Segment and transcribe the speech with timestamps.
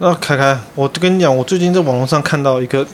[0.00, 2.86] 那凯凯，我跟你讲，我最近在网络上看到一个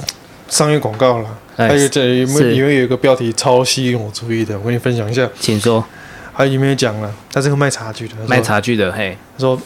[0.48, 5.84] 商业广告了，还有这里面里面有一个标题超吸引我注意的，我跟你分享一下，请说。
[6.32, 9.60] 还有里面讲了，他是个卖茶具的，卖茶具的，嘿，他说，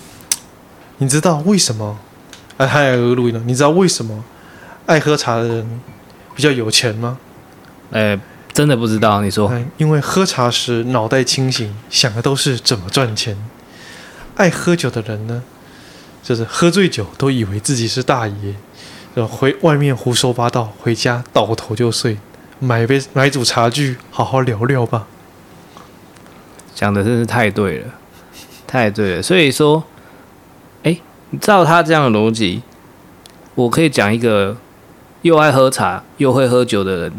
[0.99, 1.97] 你知道为什么？
[2.57, 4.25] 哎，还有个录音呢，你知道为什么
[4.87, 5.81] 爱喝茶的人
[6.35, 7.17] 比较有钱吗？
[7.93, 8.19] 哎，
[8.53, 9.51] 真的不知道，你说。
[9.77, 13.37] 因为喝茶时脑袋清醒，想的都是怎么赚钱。
[14.35, 15.43] 爱喝酒的人呢，
[16.29, 18.55] 就是喝醉酒都以为自己是大爷，
[19.15, 22.19] 然后回外面胡说八道，回家倒头就睡。
[22.59, 25.07] 买杯买组茶具，好好聊聊吧。
[26.75, 27.87] 讲的真是太对了，
[28.67, 29.23] 太对了。
[29.23, 29.83] 所以说，
[30.83, 31.01] 哎，
[31.41, 32.61] 照他这样的逻辑，
[33.55, 34.59] 我可以讲一个
[35.23, 37.13] 又爱喝茶又会喝酒的人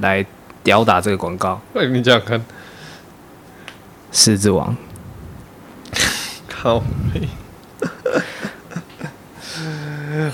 [0.00, 0.26] 来
[0.62, 1.62] 吊打这个广告。
[1.72, 2.44] 哎，你这样看，
[4.12, 4.76] 狮子王，
[6.52, 6.84] 好。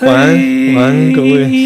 [0.01, 1.47] 晚安，晚安，各位。
[1.47, 1.65] 你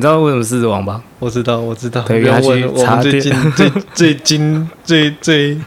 [0.00, 1.00] 知道为什么狮子王吧？
[1.20, 2.02] 我知道，我知道。
[2.02, 5.60] 对，要问我们最近最最近最最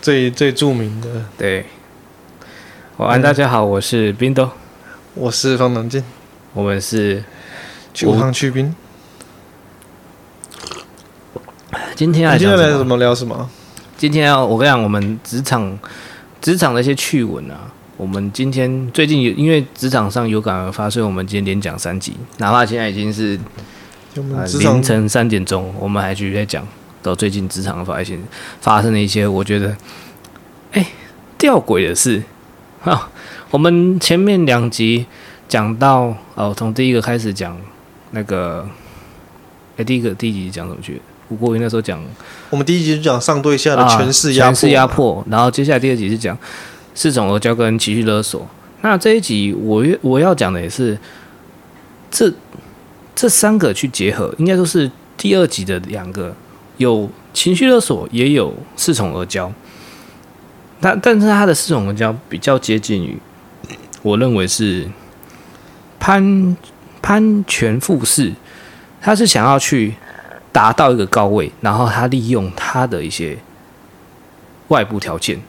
[0.00, 1.08] 最最著名的。
[1.36, 1.66] 对。
[2.96, 4.50] 晚安，大家好，我是冰豆，
[5.14, 6.02] 我是方能进，
[6.52, 7.22] 我们是
[8.02, 8.74] 无糖去冰。
[11.94, 13.48] 今天来今天来什么聊什么？
[13.96, 15.78] 今天要我跟你讲，我们职场
[16.40, 17.72] 职场的一些趣闻啊。
[17.96, 23.36] 我们今天最近有因为职场上有感而发，所以我们今天连讲三集，哪怕现在已经是
[24.60, 26.64] 凌晨三点钟，我们还继续在讲
[27.02, 28.16] 到最近职场发现
[28.60, 29.76] 发生的一些我觉得
[30.70, 30.86] 哎
[31.36, 32.22] 吊诡的事。
[32.84, 33.10] 啊，
[33.50, 35.04] 我们前面两集
[35.48, 37.58] 讲到哦，从第一个开始讲
[38.12, 38.64] 那个
[39.76, 41.02] 哎，第一个第一集讲什么去？
[41.28, 42.02] 吴国云那时候讲，
[42.50, 46.36] 我们第一集就讲上对下的权势压迫，权势压迫，然后接下来第二集是讲。
[46.96, 48.44] 恃宠而骄跟情绪勒索，
[48.80, 50.98] 那这一集我我要讲的也是
[52.10, 52.28] 这
[53.14, 56.34] 这三个去结合，应该说是第二集的两个，
[56.78, 59.48] 有情绪勒索，也有恃宠而骄。
[60.80, 63.16] 但但是他的恃宠而骄比较接近于，
[64.02, 64.88] 我认为是
[66.00, 66.56] 攀
[67.00, 68.32] 攀权附势，
[69.00, 69.94] 他是想要去
[70.58, 73.38] 达到一个高位，然后他利用他的一些
[74.66, 75.40] 外部条件。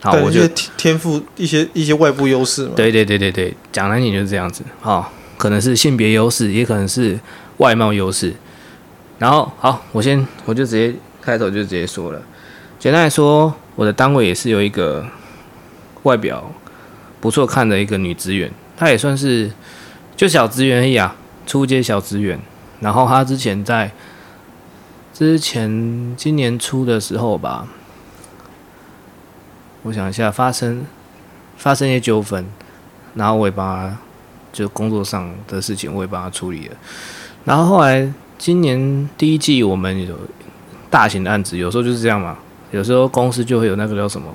[0.00, 2.72] 好，我觉得天赋一些一些外部优势嘛。
[2.74, 4.64] 对对对对对，讲难听就是这样子。
[4.80, 7.20] 好，可能是性别优势，也可能是
[7.58, 8.34] 外貌优势。
[9.18, 12.22] 然后，好，我先我就直接开头就直接说了。
[12.78, 15.04] 简单来说，我的单位也是有一个
[16.04, 16.50] 外表
[17.20, 19.50] 不错看的一个女职员，她也算是
[20.16, 21.14] 就小职员而已啊，
[21.46, 22.40] 初阶小职员。
[22.80, 23.92] 然后她之前在
[25.20, 27.68] 之前今年初的时候吧。
[29.82, 30.86] 我想一下，发生
[31.58, 32.46] 发生一些纠纷，
[33.14, 33.98] 然后我也帮他，
[34.50, 36.76] 就工作上的事情，我也帮他处理了。
[37.44, 40.16] 然后后来今年第一季，我们有
[40.88, 42.38] 大型的案子，有时候就是这样嘛。
[42.70, 44.32] 有时候公司就会有那个叫什么，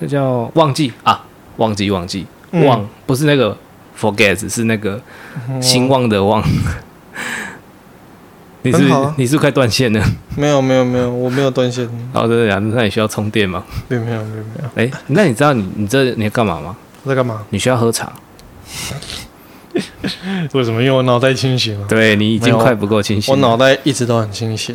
[0.00, 1.24] 那叫忘记啊，
[1.56, 3.56] 忘记忘记忘，不是那个
[3.98, 5.00] forget，是那个
[5.62, 6.44] 兴旺的旺。
[8.62, 8.78] 你是
[9.16, 10.04] 你是快断线了？
[10.36, 11.88] 没有没有没有，我没有断线。
[12.12, 13.64] 哦，真的，那你需要充电吗？
[13.88, 14.70] 没有没有没有没有。
[14.74, 16.76] 哎，那你知道你你这你要干嘛吗？
[17.02, 17.42] 我在干嘛？
[17.48, 18.12] 你需要喝茶。
[20.52, 20.82] 为什么？
[20.82, 21.86] 因为我脑袋清醒了。
[21.88, 23.32] 对，你已经快不够清醒。
[23.32, 24.74] 我脑袋一直都很清醒，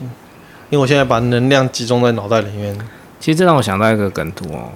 [0.72, 2.75] 因为我现在把能量集中在脑袋里面。
[3.19, 4.72] 其实这让我想到一个梗图哦，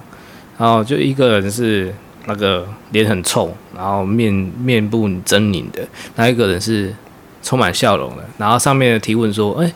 [0.60, 1.92] 然后就一个人是
[2.28, 5.82] 那个脸很臭，然后面面部狰狞的，
[6.16, 6.94] 那一个人是。
[7.50, 9.74] 充满笑容的，然后上面的提问说：“哎，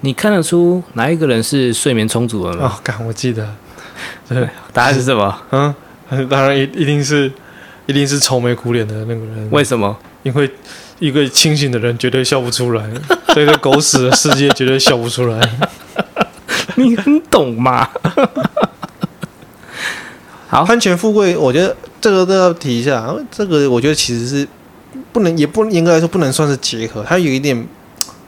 [0.00, 3.48] 你看得出哪一个人是睡眠充足的吗？”哦，干，我记得，
[4.28, 5.40] 对，答案是什么？
[5.52, 5.72] 嗯，
[6.28, 7.30] 当然一一定是，
[7.86, 9.48] 一定是愁眉苦脸的那个人。
[9.52, 9.96] 为什么？
[10.24, 10.50] 因为
[10.98, 12.84] 一个清醒的人绝对笑不出来，
[13.32, 15.48] 这个狗屎的世界绝对笑不出来。
[16.74, 17.88] 你很懂吗？
[20.50, 23.14] 好，攀权富贵，我觉得这个都要提一下。
[23.30, 24.48] 这个我觉得其实是。
[25.12, 27.66] 不能，也不严格来说不能算是结合，它有一点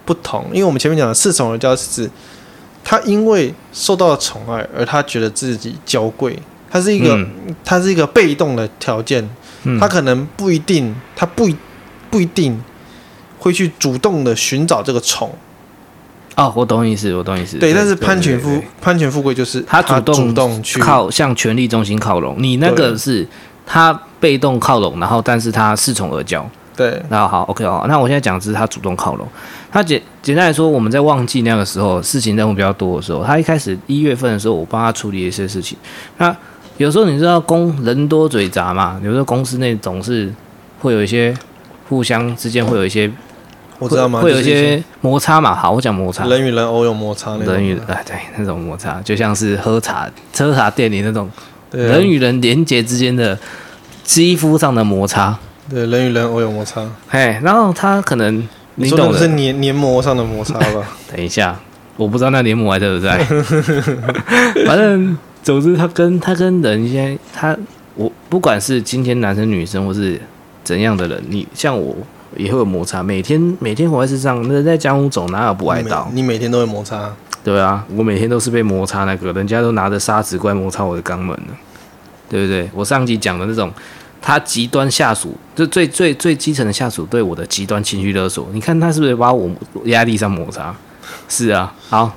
[0.04, 0.46] 不同。
[0.52, 2.10] 因为我们前面讲的恃宠而骄是指
[2.82, 6.38] 他因为受到了宠爱而他觉得自己娇贵，
[6.70, 7.18] 他是一个，
[7.64, 9.28] 他、嗯、是一个被动的条件，
[9.80, 11.48] 他可能不一定，他不
[12.10, 12.60] 不一定
[13.38, 15.34] 会去主动的寻找这个宠。
[16.36, 17.58] 哦，我懂意思，我懂意思。
[17.58, 23.26] 对，但是潘权富潘权富贵就是他主动主动去靠向权力中心靠拢，你那个是
[23.66, 26.42] 他被动靠拢，然后但是他恃宠而骄。
[26.76, 29.28] 对，那好，OK 好，那我现在讲的是他主动靠拢。
[29.70, 35.78] 他简简单来说，我们在旺季那个时候，事情任务比较多的时候，他一开始一月份的时候，我帮他处理一些事情。
[36.18, 36.36] 那
[36.76, 40.32] 有时候你知道公人多嘴杂嘛，有时候公司内总是
[40.80, 41.32] 会有一些
[41.88, 43.08] 互相之间会有一些，
[43.78, 44.20] 我知道吗？
[44.20, 45.54] 会有一些摩擦嘛。
[45.54, 51.30] 好，我讲摩擦，人与人偶有摩擦，人与哎对那种摩擦，就像是喝茶喝茶店里那种
[51.74, 53.38] 人与人连接之间的
[54.02, 55.38] 肌肤上的摩擦。
[55.68, 56.86] 对，人与人偶有摩擦。
[57.08, 60.86] 哎，然后他可能你懂的是黏黏膜上的摩擦吧？
[61.10, 61.58] 等一下，
[61.96, 63.18] 我不知道那黏膜还在不在。
[64.66, 67.56] 反正总之，他跟他跟人现在他
[67.94, 70.20] 我不管是今天男生女生或是
[70.62, 71.96] 怎样的人，你像我
[72.36, 73.02] 也会有摩擦。
[73.02, 76.10] 每天每天活在世上，那在江湖走，哪有不挨刀？
[76.12, 77.10] 你每天都会摩擦。
[77.44, 81.54] 对啊，我每天都是被摩擦那个，人家都拿着砂纸过来摩擦我的肛门了，
[82.28, 82.68] 对不对？
[82.74, 83.70] 我上集讲的那种。
[84.26, 89.50] 他极端下属，就最最最基层的下属对我的极端情绪勒索，你看他是不是把我
[89.84, 90.74] 压力上摩擦？
[91.28, 92.10] 是啊，好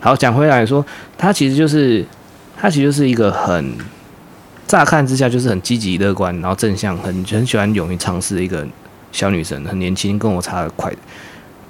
[0.00, 0.82] 好讲回来说，
[1.18, 2.02] 他其实就是
[2.56, 3.74] 他其实就是一个很
[4.66, 8.66] 乍看之下就是很积极乐观，然后正向，很很喜欢勇于尝试的一个
[9.12, 10.90] 小女生，很年轻，跟我差了快，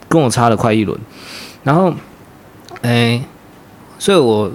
[0.09, 0.97] 跟我差了快一轮。
[1.65, 1.93] 然后，
[2.83, 3.25] 哎、欸，
[3.99, 4.51] 所以我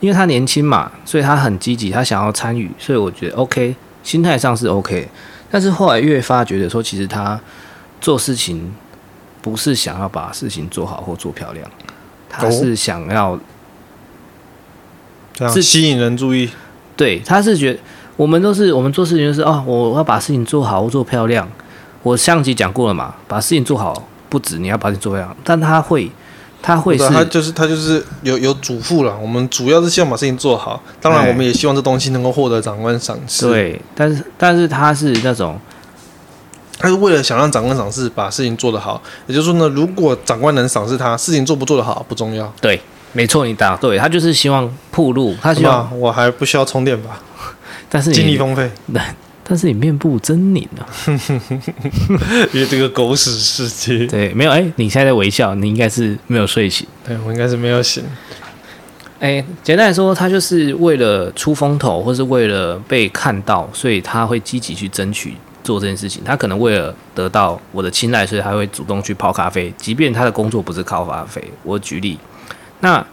[0.00, 3.74] 因为他年轻嘛，所以他很积极，他想要参与，所以我觉得 OK。
[4.02, 5.08] 心态上是 OK，
[5.50, 7.40] 但是后来越发觉得说，其实他
[8.00, 8.72] 做事情
[9.42, 11.68] 不是想要把事情做好或做漂亮，
[12.28, 13.36] 他是想要
[15.52, 16.48] 是吸引人注意。
[16.96, 17.80] 对，他是觉得
[18.16, 21.48] 我们都是我们做事情就是哦，我要把事情做好或做漂亮。
[22.04, 26.08] 我上集讲过了嘛，把事情做好不止你要把事情做漂亮，但他会。
[26.62, 29.16] 他会是，他就是他就是有有嘱咐了。
[29.22, 33.48] 我们主要是希望把事情做好，当然我们也希望这东西能够获得长官赏识。
[33.48, 35.58] 对，但是但是他是那种，
[36.78, 39.00] 他是为了想让长官赏识，把事情做得好。
[39.26, 42.52] 也就是说呢，如果长官能赏识他，事情做不做得好不重要。
[42.60, 42.80] 对，
[43.12, 43.96] 没错，你答对。
[43.98, 47.20] 他就是希望铺路，他希望我还不需要充电吧？
[47.88, 48.70] 但是精力丰沛。
[49.48, 50.82] 但是你面部狰狞啊，
[52.52, 54.04] 因为这个狗屎世界。
[54.06, 56.84] 对，没有哎、欸，你现在在微笑，你应该是没有睡醒。
[57.06, 58.02] 对，我应该是没有醒。
[59.20, 66.22] 哎、欸，简单来说，他就是为了出风头，或是为了被看到，所以他会积极去争取做这件事情。
[66.24, 71.42] 他可能为了得到我的青睐，所以他会主动去泡咖啡，即便他的工作不是泡咖啡。
[71.62, 72.18] 我举例，
[72.80, 73.06] 那。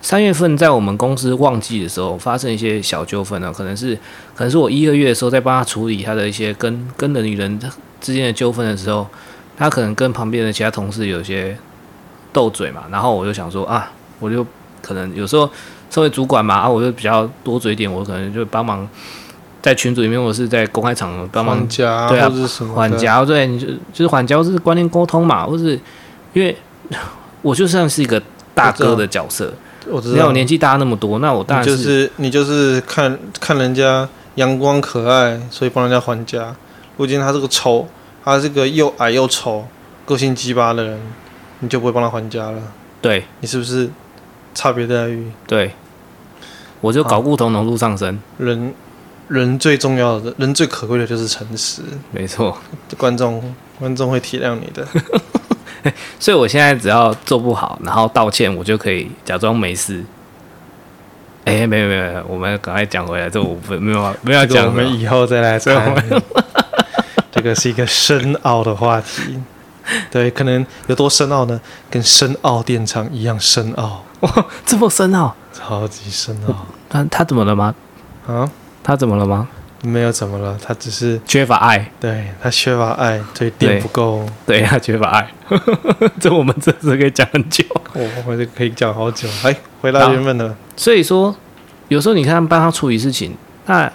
[0.00, 3.94] 三月份在我们公司旺季的时候，发生一些小纠纷呢，可能是
[4.34, 7.58] 可能是我一二月的时候在帮他处理他的一些跟跟人与人
[8.00, 9.06] 之间的纠纷的时候，
[9.56, 11.56] 他可能跟旁边的其他同事有些
[12.32, 13.90] 斗嘴嘛，然后我就想说啊，
[14.20, 14.46] 我就
[14.80, 15.50] 可能有时候
[15.90, 18.88] 作为主管嘛，啊，我就比较多嘴一点，我可能就帮忙
[19.60, 21.68] 在群组里面，我是在公开场合帮忙，
[22.08, 22.30] 对啊，
[22.72, 25.78] 缓夹，对，你就就是缓夹，是观念沟通嘛，或是
[26.32, 26.56] 因为
[27.42, 28.22] 我就像是一个
[28.54, 29.52] 大哥的角色。
[29.90, 36.54] 我知道，我年纪大那么多，那我当然就是你就是看看人家阳光可爱，所以帮人家还家。
[36.96, 37.86] 如果今天他是个丑，
[38.24, 39.66] 他是个又矮又丑、
[40.04, 41.00] 个性鸡巴的人，
[41.60, 42.60] 你就不会帮他还家了。
[43.00, 43.88] 对，你是不是
[44.54, 45.30] 差别待遇？
[45.46, 45.72] 对，
[46.80, 48.18] 我就搞不同浓度上升。
[48.38, 48.74] 人
[49.28, 51.82] 人最重要的，人最可贵的就是诚实。
[52.10, 52.58] 没错，
[52.96, 54.86] 观众观众会体谅你的。
[56.18, 60.04] 所以，我现在只要做不好，然后道歉，我就可以假装没事。
[61.44, 66.22] 哎、欸，没有没有没有，我们赶快讲回来，这我不没有没有讲，我们以后再来谈。
[67.30, 69.40] 这个是一个深奥的话题，
[70.10, 71.60] 对，可能有多深奥呢？
[71.88, 74.04] 跟深奥电厂一样深奥。
[74.20, 75.34] 哇， 这么深奥？
[75.52, 76.66] 超级深奥。
[76.88, 77.74] 他他怎么了吗？
[78.26, 78.50] 啊？
[78.82, 79.48] 他怎么了吗？
[79.82, 81.90] 没有怎么了，他只是缺乏爱。
[82.00, 84.28] 对，他缺乏爱，所以电不够。
[84.44, 85.30] 对，他缺乏爱。
[86.20, 89.28] 这我们这次可以讲很久，我们就可以讲好久。
[89.44, 90.54] 哎，回到原本的。
[90.76, 91.34] 所以说，
[91.88, 93.90] 有时候你看帮他处理事情，那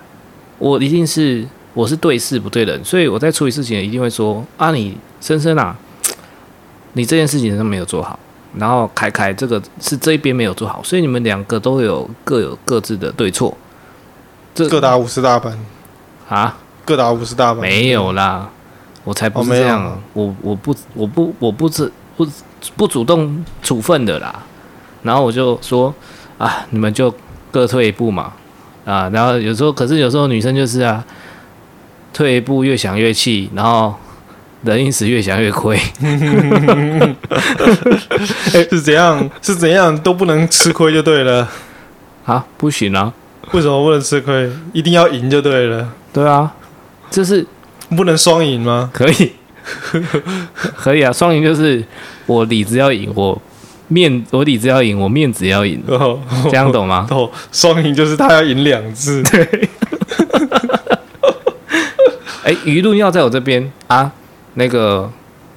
[0.57, 5.75] 我一定是我是对事不对人，所以我在处理事情一定会说啊，你深深啊，
[6.93, 8.17] 你这件事情都没有做好，
[8.55, 13.55] 然后凯凯这个是这一边没有做好，所以你们两个都有各有各自的对错。
[14.53, 15.57] 这各打五十大板。
[16.29, 17.62] 啊，各打五十大板。
[17.62, 18.50] 没有啦，
[19.03, 22.27] 我才不是这样，哦、我我不我不我不不不，
[22.75, 24.33] 不主动处分的啦，
[25.03, 25.93] 然后我就说
[26.38, 27.13] 啊，你们就
[27.51, 28.31] 各退一步嘛，
[28.86, 31.03] 啊，然后有时候可是有时候女生就是啊，
[32.13, 33.93] 退一步越想越气，然后
[34.63, 35.77] 人因此越想越亏，
[38.69, 41.48] 是怎样是怎样都不能吃亏就对了，
[42.25, 43.12] 啊，不行啊，
[43.51, 44.50] 为什么不能吃亏？
[44.71, 45.88] 一定要赢就对了。
[46.12, 46.51] 对啊，
[47.12, 47.45] 就是
[47.95, 48.89] 不能双赢吗？
[48.93, 49.31] 可以，
[50.75, 51.83] 可以啊，双赢就是
[52.25, 53.39] 我里子要赢，我
[53.89, 57.05] 面我里子要赢，我面子要赢，哦，这样懂吗？
[57.12, 59.21] 哦，双赢就是他要赢两次。
[59.29, 59.69] 对。
[62.43, 64.12] 哎、欸，舆论要在我这边啊，
[64.55, 65.09] 那个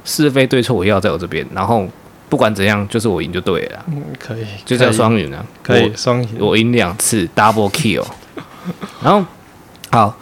[0.05, 1.85] 是非对错我要在我这边，然后
[2.29, 3.85] 不管怎样，就是我赢就对了。
[3.89, 8.05] 嗯，可以，就叫双赢啊，可以双赢，我赢两次，double kill。
[9.03, 9.25] 然后
[9.91, 10.17] 好，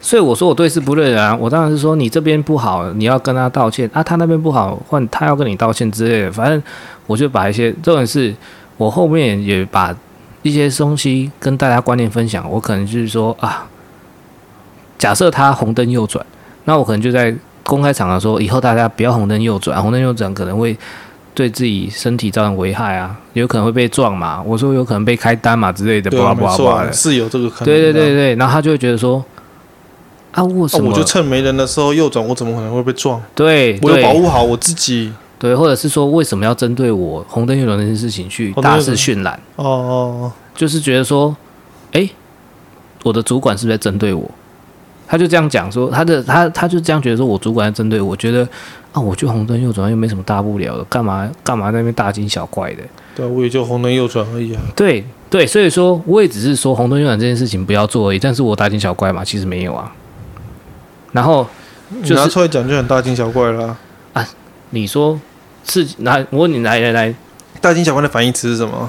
[0.00, 6.62] 所以我说我对事不对人啊，我当然是说你这边不好，你要跟他道歉啊，他那边不好，换他要跟你道歉之类的，反正
[7.06, 8.34] 我就把一些重点是，
[8.76, 9.94] 我后面也把
[10.42, 13.66] 一些东西跟大家观念分享，我可能就是说啊。
[14.98, 16.22] 假设他红灯右转，
[16.64, 20.76] 那我可能就在公开场合说，以后大家不要红灯右转，红灯右转可能会
[21.40, 24.42] 对自己身体造成危害啊，有可能会被撞嘛。
[24.44, 27.64] 我说有可能被开单嘛之类的，叭叭叭的，是有这个可能。
[27.64, 29.24] 对对对对，然后他就会觉得说，
[30.32, 30.90] 啊，我什么？
[30.90, 33.18] 啊、我就趁没人的时候右转，我怎么可能会被撞？
[33.34, 35.10] 对，我有保护好我自己。
[35.38, 39.40] 对，或者是说，为什么要针对我红灯右转这件事情去大肆渲染？
[39.56, 41.34] 哦哦，就是觉得说，
[41.92, 42.10] 哎、欸，
[43.02, 44.30] 我的主管是不是在针对我？
[45.10, 48.48] 他就这样讲说，他的他他就这样觉得说，我主管在针对我，觉得
[48.92, 52.82] 啊，我就红灯右转又没什么大不了的，干嘛干嘛在那边大惊小怪的？
[53.16, 54.62] 对啊，我也就红灯右转而已啊。
[54.76, 59.92] 对对，所以说我也只是说红灯右转这件事情不要做而已，但是我大惊小怪嘛，其实没有啊。
[61.10, 61.44] 然后、
[62.02, 63.76] 就是、拿出来讲就很大惊小怪了啊，
[64.12, 64.28] 啊！
[64.70, 65.20] 你说
[65.64, 67.12] 是拿，我问你来来来，
[67.60, 68.88] 大惊小怪的反义词是什么？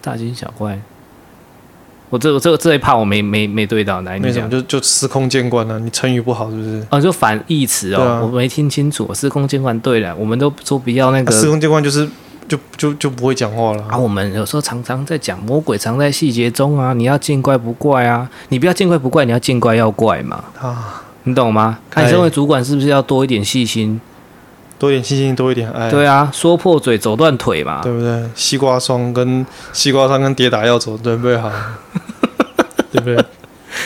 [0.00, 0.80] 大惊小怪。
[2.10, 6.84] 我这个这个这一趴我没没没对到，来你讲就就司空见惯了，你成语不好是不是？
[6.90, 9.08] 哦，就反义词哦，啊、我没听清楚。
[9.14, 11.30] 司空见惯，对了，我们都说比较那个。
[11.30, 12.08] 司空见惯就是
[12.48, 13.96] 就就就不会讲话了啊。
[13.96, 20.42] 我们有时候常常在讲魔鬼藏在细节中啊，你要见怪不怪啊，你不要见怪不怪，你要见怪要怪嘛。
[20.60, 21.78] 啊，你懂吗？
[21.88, 24.00] 看你身为主管是不是要多一点细心？
[24.80, 25.90] 多一点信心，多一点爱。
[25.90, 28.24] 对啊，说破嘴，走断腿嘛，对不对？
[28.34, 29.44] 西瓜霜跟
[29.74, 31.52] 西瓜霜跟跌打要走，准备好，
[32.90, 33.22] 对不对？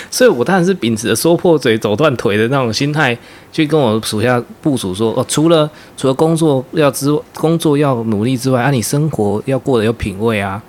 [0.08, 3.18] 所以我当然是秉持着说破嘴，走断腿的那种心态，
[3.50, 10.62] 去跟我属下部署说：哦，除了除了工作要之工作要努力之外，啊，你生活要过得有品味啊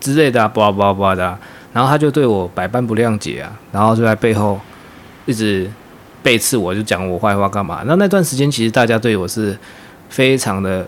[0.00, 1.36] 之类的啊，叭叭叭的。
[1.72, 4.60] 然后他就对我百般不谅解啊，然后就在背后
[5.26, 5.68] 一直。
[6.24, 7.82] 背刺我就讲我坏话干嘛？
[7.84, 9.56] 那那段时间其实大家对我是
[10.08, 10.84] 非常的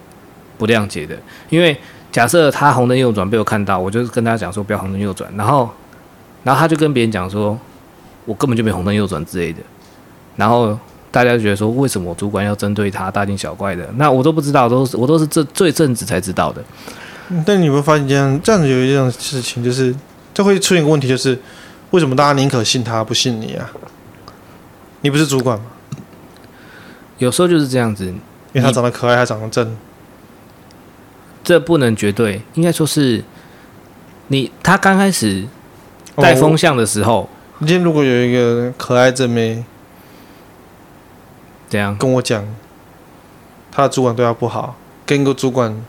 [0.56, 1.14] 不谅解的，
[1.50, 1.76] 因为
[2.10, 5.68] 假设他红灯右转被我看到，我就跟他讲说不要红灯右转，然后
[6.42, 7.58] 然后他就跟别人讲说
[8.24, 9.60] 我根本就没红灯右转之类的，
[10.36, 10.78] 然后
[11.10, 13.86] 大家就觉得说为什么我主管要针对他大惊小怪的？
[13.96, 16.62] 那我都不知道，都是我都是这最正直才知道的。
[17.44, 19.94] 但你会发现这样这样子有一样事情，就是
[20.32, 21.38] 这会出现一个问题，就是
[21.90, 23.70] 为什么大家宁可信他不信你啊？
[25.02, 25.66] 你不是主管吗？
[27.18, 28.20] 有时候就是这样子，因
[28.54, 29.76] 为他长得可爱，他长得正，
[31.42, 33.24] 这不能绝对，应该说是
[34.28, 35.46] 你他刚开始
[36.16, 37.28] 带风向的时候，哦、
[37.60, 39.64] 今天如果有一个可爱正妹，
[41.68, 42.44] 怎样跟我讲，
[43.72, 44.76] 他的主管对他不好，
[45.06, 45.82] 跟一个主管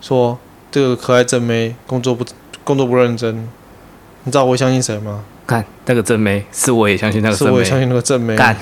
[0.00, 0.38] 说
[0.70, 2.24] 这个可爱正妹工作不
[2.62, 3.48] 工作不认真，
[4.22, 5.24] 你知道我会相信谁吗？
[5.50, 8.36] 看那个正妹，是我也相信那个正妹，是我也相信那个正妹。
[8.36, 8.56] 干，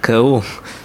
[0.00, 0.42] 可恶！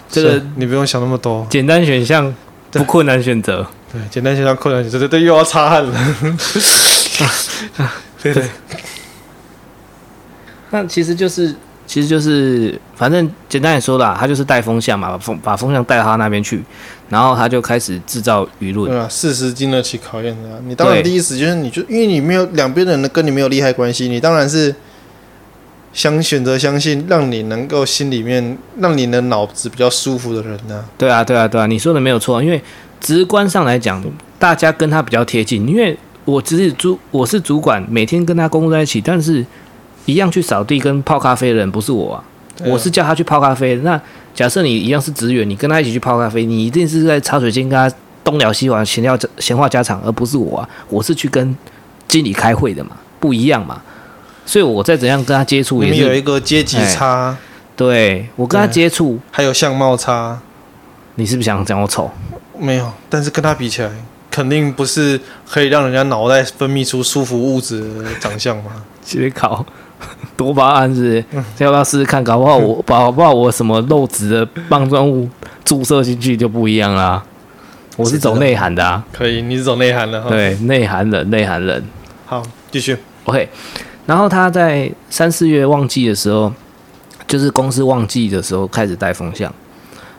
[0.10, 2.34] 这个你不用想那么多，简单选项
[2.72, 3.66] 不困难选择。
[3.92, 5.94] 对，简单选项困难选择，对对，又要擦汗了。
[8.22, 8.44] 对对。
[10.72, 11.56] 那其实就是。
[11.86, 16.64] 其实就是，反正简单点说啦，他就是带风向嘛，把风把风向带到他那边去，
[17.10, 18.90] 然后他就开始制造舆论。
[18.90, 20.62] 对啊，事实经得起考验的。
[20.66, 24.74] 你当然第一时间你就因为你没有两边的人跟你没有利害关系，你当然是
[25.94, 30.84] 想选择相信让你能够心里面让你的脑子比较舒服的人呢。
[30.98, 32.62] 对啊，对啊，对啊，你说的没有错，因为
[33.00, 34.04] 直观上来讲，
[34.38, 39.46] 大家跟他比较贴近，因为我只是主我是主管，每天跟他工作在一起，但是。
[40.06, 42.22] 一样去扫地跟泡咖啡的人不是我啊，
[42.60, 43.74] 啊我是叫他去泡咖啡。
[43.86, 43.98] 那
[44.36, 47.90] 假设你一样是职员，你跟他一起去泡咖啡，你一定是在茶水间跟他
[48.22, 50.70] 东聊西玩，闲聊闲话家常，而不是我啊。
[50.90, 51.56] 我是去跟
[52.06, 53.82] 经理开会的嘛，不一样嘛。
[54.46, 57.30] 所以我再怎样跟他接触，也是有一个阶级差。
[57.30, 57.38] 欸、
[57.76, 60.40] 对我跟他接触，还有相貌差。
[61.16, 62.12] 你是不是想讲我丑？
[62.58, 63.90] 没有，但是跟他比起来，
[64.30, 65.20] 肯定不是
[65.50, 68.72] 可以让人家脑袋分泌出舒服物质的长相嘛。
[69.06, 69.66] 直接考。
[70.36, 72.22] 多巴胺是，是，嗯、要不要试试看？
[72.22, 75.30] 搞不好我，搞不好我什么肉质的棒状物
[75.64, 77.24] 注射进去就不一样啦。
[77.96, 80.30] 我是走内涵的啊，可以，你是走内涵的哈。
[80.30, 81.82] 对，内涵人，内涵人。
[82.26, 82.98] 好，继续。
[83.26, 83.48] OK。
[84.06, 86.52] 然后他在三四月旺季的时候，
[87.26, 89.54] 就是公司旺季的时候开始带风向，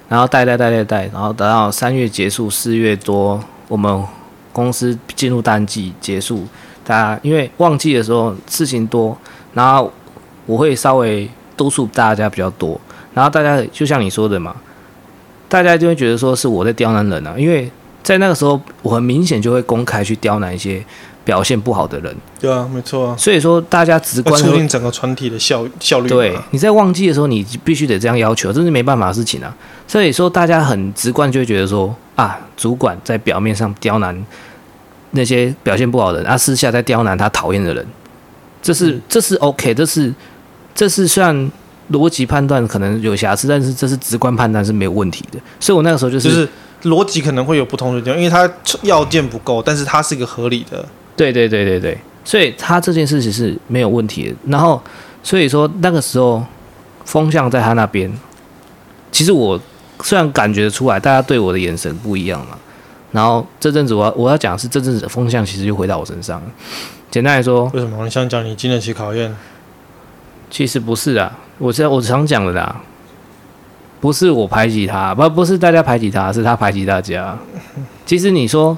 [0.08, 3.38] 然后带带带带带，然后等到三月结束，四月多，
[3.68, 4.02] 我们
[4.52, 6.46] 公司进入淡季结束，
[6.82, 9.16] 大家因为旺季的时候事情多，
[9.52, 9.92] 然后
[10.46, 12.80] 我会稍微督促大家比较多，
[13.12, 14.56] 然后大家就像你说的嘛，
[15.46, 17.70] 大家就会觉得说是我在刁难人啊，因为
[18.02, 20.82] 在那个时候我很明显就会公开去刁难一些。
[21.24, 23.16] 表现不好的人，对啊，没错啊。
[23.16, 26.08] 所以说，大家直观促进整个团体的效效率。
[26.08, 29.56] 对，你在旺季的时候，你必须得这样要求，这是没办法的事情啊。
[29.88, 34.26] 所以说，大家很直观就会觉得说啊，主管在表面上刁难
[35.12, 37.86] 那些表现不好的人，啊，私下在刁难他讨厌的人，
[38.60, 40.12] 这是这是 OK，这是
[40.74, 41.50] 这是虽然
[41.90, 45.38] 逻辑判断可能有瑕疵，但是这是直观判断是没有问题的。
[45.58, 46.48] 所以我那个时候就是，就是
[46.82, 48.50] 逻辑可能会有不同的地方，因为它
[48.82, 50.84] 要件不够，但是它是一个合理的。
[51.16, 54.34] 对对对对对，所以他这件事情是没有问题的。
[54.48, 54.82] 然后，
[55.22, 56.44] 所以说那个时候
[57.04, 58.12] 风向在他那边，
[59.12, 59.60] 其实我
[60.02, 62.58] 虽然感觉得出来，大家对我的眼神不一样嘛。
[63.12, 66.46] 然后这阵子我要我要讲的是这阵子的风向，其实就回到我身上了。
[67.12, 69.32] 简单来说，为什么你想讲你经得起考验？
[70.50, 72.80] 其实不是啊，我是我常讲的啦，
[74.00, 77.38] 不是我排挤他，不不是大家排挤他，是他排挤大家。
[78.04, 78.76] 其实你说。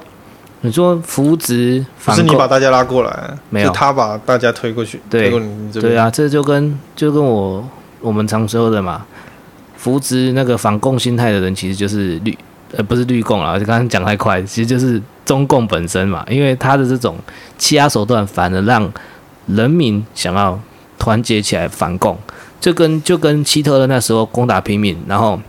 [0.67, 5.93] 你说扶植，不是你把大家拉过来，没有，是他把大家推过去，对，推过你这边。
[5.93, 7.65] 对啊，这就跟就跟我
[8.01, 9.05] 我们常说的嘛，
[9.77, 12.37] 扶植那个反共心态的人，其实就是绿
[12.75, 17.15] 呃不是绿共啊，就刚刚讲太快，其实就是中共本身嘛，因为他的这种
[17.57, 18.91] 欺压手段，反而让
[19.45, 20.59] 人民想要
[20.99, 22.17] 团结起来反共，
[22.59, 25.39] 就跟就跟希特勒那时候攻打平民，然后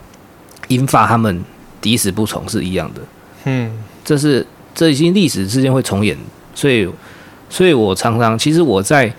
[0.68, 1.42] 引发他们
[1.80, 3.00] 抵死不从是一样的。
[3.46, 3.72] 嗯，
[4.04, 4.46] 这是。
[4.78, 6.16] 这已经历史事件会重演，
[6.54, 6.88] 所以，
[7.50, 9.12] 所以我常常其实我在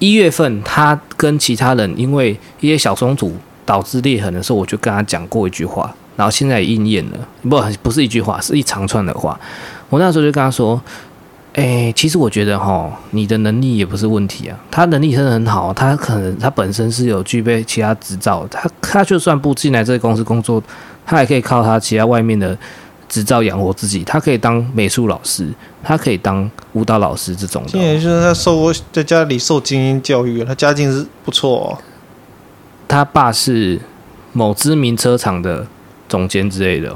[0.00, 3.32] 一月份，他跟其他人因为一些小冲突
[3.64, 9.38] 导致裂痕的时候，我就跟他讲过一句话，然后现在也应验了，不，不是一句话，是一长串的话。
[9.90, 10.82] 我那时候就跟他说
[11.54, 20.60] ：“哎，其实我觉得哈，你的能力也不是问题啊，他能力真的很好，他可能他本身是有具备其他执照，他他就算不进来这个公司工作，
[21.06, 22.58] 他也可以靠他其他外面的。”
[23.10, 27.68] 执照养活自己，他可以当美术老师，他可以当舞蹈老师这种的。
[27.70, 31.78] 今年就是他受过在家里受精英教育，他家境是不错哦。
[32.86, 33.80] 他爸是
[34.32, 35.66] 某知名车厂的
[36.08, 36.90] 总监之类的，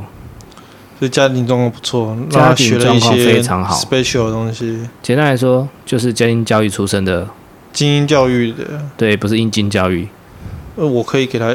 [1.01, 4.89] 所以家庭状况不错，家庭状况非常好，special 的东西。
[5.03, 7.29] 简单来说，就是精英教育出身的，
[7.73, 8.65] 精英教育的，
[8.97, 10.09] 对，不是应经教育。
[10.77, 11.47] 呃，我可以给他，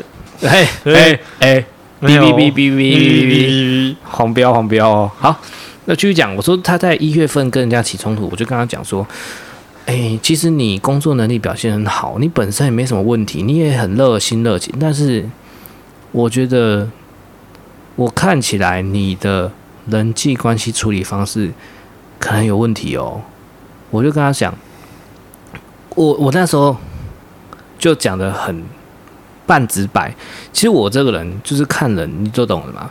[0.41, 1.65] 哎哎哎。
[2.01, 5.37] 哔哔哔哔哔哔哔哔哔，黄标黄标哦，好，
[5.83, 6.33] 那继续讲。
[6.33, 9.05] 我说他在一月份跟人家起冲突，我就跟他讲说
[9.85, 15.27] ：“哎，其实你工作能力表现很好，你本身也没什么问题，你也很热心热情，但是
[16.13, 16.89] 我觉得
[17.97, 19.51] 我看起来你的
[19.87, 21.51] 人际关系处理方式
[22.17, 23.21] 可能有问题哦。”
[23.91, 24.55] 我就跟他讲，
[25.95, 26.77] 我我那时候
[27.77, 28.63] 就讲的很。
[29.49, 30.13] 半直白，
[30.53, 32.87] 其实我这个人就是看人，你就懂了嘛。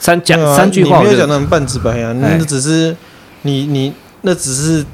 [0.00, 2.96] 三讲、啊、三句话，你没有讲的很半直白啊，那只是
[3.42, 4.84] 你你那只是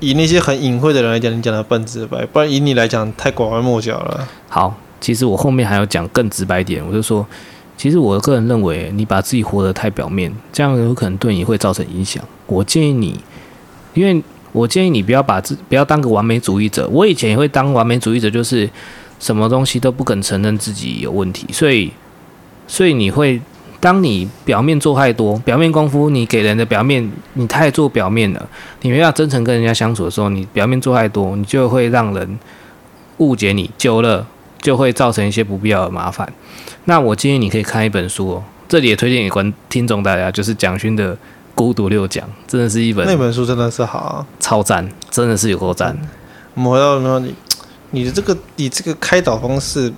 [0.00, 4.28] 以那些很隐晦的人来讲，你讲的半直白，不然以你来讲太拐弯抹角了。
[4.50, 7.26] 好，其实我后面还要讲更直白一点，我就说，
[7.78, 12.22] 其实我个人认为，你把自己活得太表面，这样有可能对你会造成影响。
[12.46, 13.18] 我建议你，
[13.94, 16.86] 因为我建议你不要把自不要当个完美主义者。
[16.88, 18.68] 我以前也会当完美主义者，就是。
[19.18, 21.92] 什么东西都不肯承认自己有问题，所以，
[22.66, 23.40] 所以你会，
[23.80, 28.48] 当你表面做太多，表面功夫，你给人的表面，你太做表面了，
[28.82, 32.38] 你没有真诚跟人家相处的时候，你表面做太多，你就会让人
[33.18, 34.26] 误解你，久了
[34.60, 36.32] 就会造成一些不必要的麻烦。
[36.84, 41.14] 那我建议你可以看一本书哦，这里也推荐给观听众大家，就是蒋勋的
[41.54, 45.98] 《孤独六讲》，真的是一本那本书真的是好啊，超赞，真的是有够赞。
[46.54, 47.34] 我们回到那里。
[47.90, 49.92] 你的这个你这个开导方式，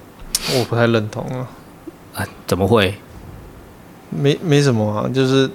[0.56, 1.48] 我不太认同啊！
[2.14, 2.94] 啊，怎么会？
[4.10, 5.50] 没没什么啊，就是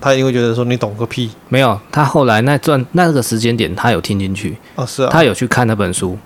[0.00, 1.30] 他一定会觉得说你懂个屁。
[1.48, 6.16] 没有，他后来那段那个时间点，他有听进去哦，是啊，他有去看那本书，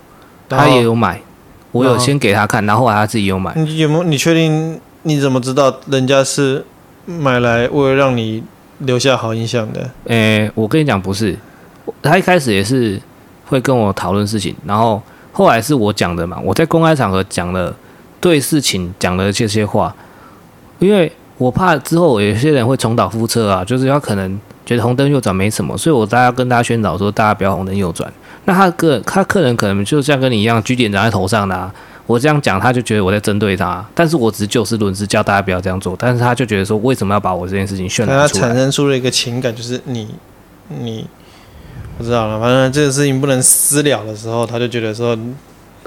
[0.47, 1.21] 他也有买，
[1.71, 3.53] 我有先给他看，然后后来他自己有买。
[3.55, 4.03] 你有没有？
[4.03, 4.79] 你确定？
[5.03, 6.65] 你怎么知道人家是
[7.05, 8.41] 买来为了让你
[8.79, 9.81] 留下好印象的？
[10.05, 11.37] 诶、欸，我跟你讲，不是，
[12.01, 13.01] 他一开始也是
[13.45, 15.01] 会跟我讨论事情，然后。
[15.33, 17.75] 后来是我讲的嘛，我在公开场合讲了
[18.21, 19.93] 对事情讲了这些话，
[20.79, 28.09] 因为我怕之后有些人会重蹈覆辙啊，就是他可能觉得红灯右转没什么，所以我大家跟大家宣导说，大家不要红灯右转。
[28.45, 31.73] 那他个他客人可能就像跟你一样，句点长在头上的啊，
[32.05, 35.95] 我这样讲，他就觉得我在针对他，但是我只是就事论事，叫大家不要这样做。
[35.97, 38.19] 但是他就觉得说，为什么要把我这件事情渲染出来？
[38.21, 40.13] 他产生出了一个情感，就是你，
[40.67, 41.07] 你，
[41.97, 42.39] 不知道了。
[42.39, 45.17] 反正这个事情不能私了的时候，他就觉得说，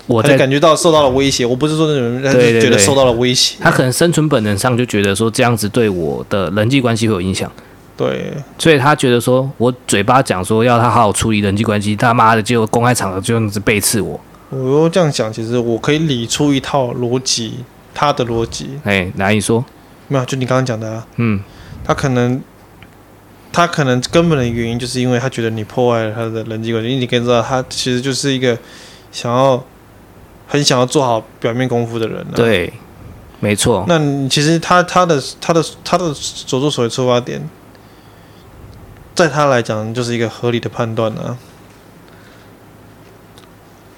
[0.06, 1.44] 我就感觉到受到了威胁。
[1.44, 3.56] 我不是说那种人，他就觉得受到了威胁。
[3.60, 7.50] 他可能生存本能上就觉得说，这样子对我的人际关系会有影响。
[7.96, 14.20] 对，所以他觉得说，我嘴巴讲说要他好好处理人际关系，他妈的结果公开场合就这样子背刺我。
[14.50, 17.64] 我又这样想，其实我可以理出一套逻辑，
[17.94, 18.68] 他的逻辑。
[18.84, 19.64] 哎，哪里说？
[20.08, 21.06] 没有，就你刚刚讲的啊。
[21.16, 21.40] 嗯，
[21.84, 22.40] 他可能，
[23.56, 28.58] 他可能根本的原因就是因为他觉得你破坏了他的人际关系，因为你可以知道，他其实就是一个
[29.10, 29.64] 想要
[30.46, 32.34] 很想要做好表面功夫的人啊。
[32.34, 32.70] 对，
[33.40, 33.86] 没错。
[33.88, 37.48] 那你其实他他的他的他的所作所为出发点。
[39.14, 41.38] 在他来讲，就是一个合理的判断呢。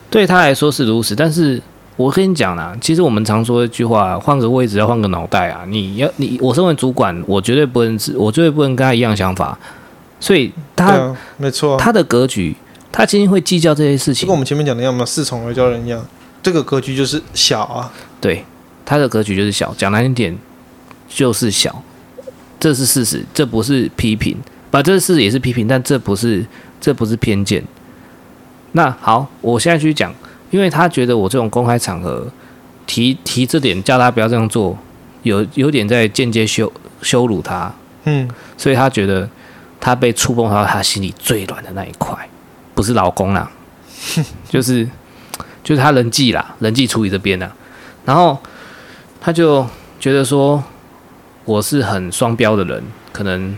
[0.08, 1.60] 对他来说是如此，但是
[1.98, 5.64] 我跟你讲啦，其实我们常说一句话：换个位置要换个脑袋啊！
[5.66, 9.58] 你要你，我身为主管，我绝对不能，我绝对不能跟他一样想法。
[10.20, 12.54] 所以他，啊、没错，他的格局，
[12.92, 16.06] 他今天会计较这些事情，跟我们前面讲的一样嘛，恃宠而骄人一样。
[16.40, 18.44] 这个格局就是小啊，对，
[18.86, 20.38] 他的格局就是小，讲难听点
[21.08, 21.82] 就是小，
[22.60, 24.36] 这是事实，这不是批评。
[24.70, 26.46] 把这事也是批评，但这不是
[26.80, 27.64] 这不是偏见。
[28.70, 30.14] 那好，我现在去讲，
[30.50, 32.26] 因为他觉得我这种公开场合
[32.86, 34.76] 提提这点，叫他不要这样做，
[35.22, 37.72] 有有点在间接羞羞辱他。
[38.04, 39.28] 嗯，所以他觉得
[39.80, 42.16] 他被触碰到他心里最软的那一块，
[42.74, 43.50] 不是老公啦，
[44.48, 44.88] 就是
[45.62, 47.52] 就是他人际啦，人际处理这边啦。
[48.04, 48.38] 然后
[49.20, 49.66] 他就
[50.00, 50.62] 觉得说
[51.44, 52.82] 我是很双标的人，
[53.12, 53.56] 可能。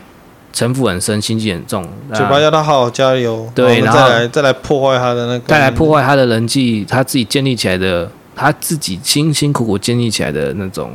[0.52, 3.48] 城府很深，心机很重，嘴巴要他好好加油。
[3.54, 10.92] 对，然后再来再来破坏他的那个，再来破坏他的人际，他自己建立起来的，他自己辛辛苦苦建立起来的那种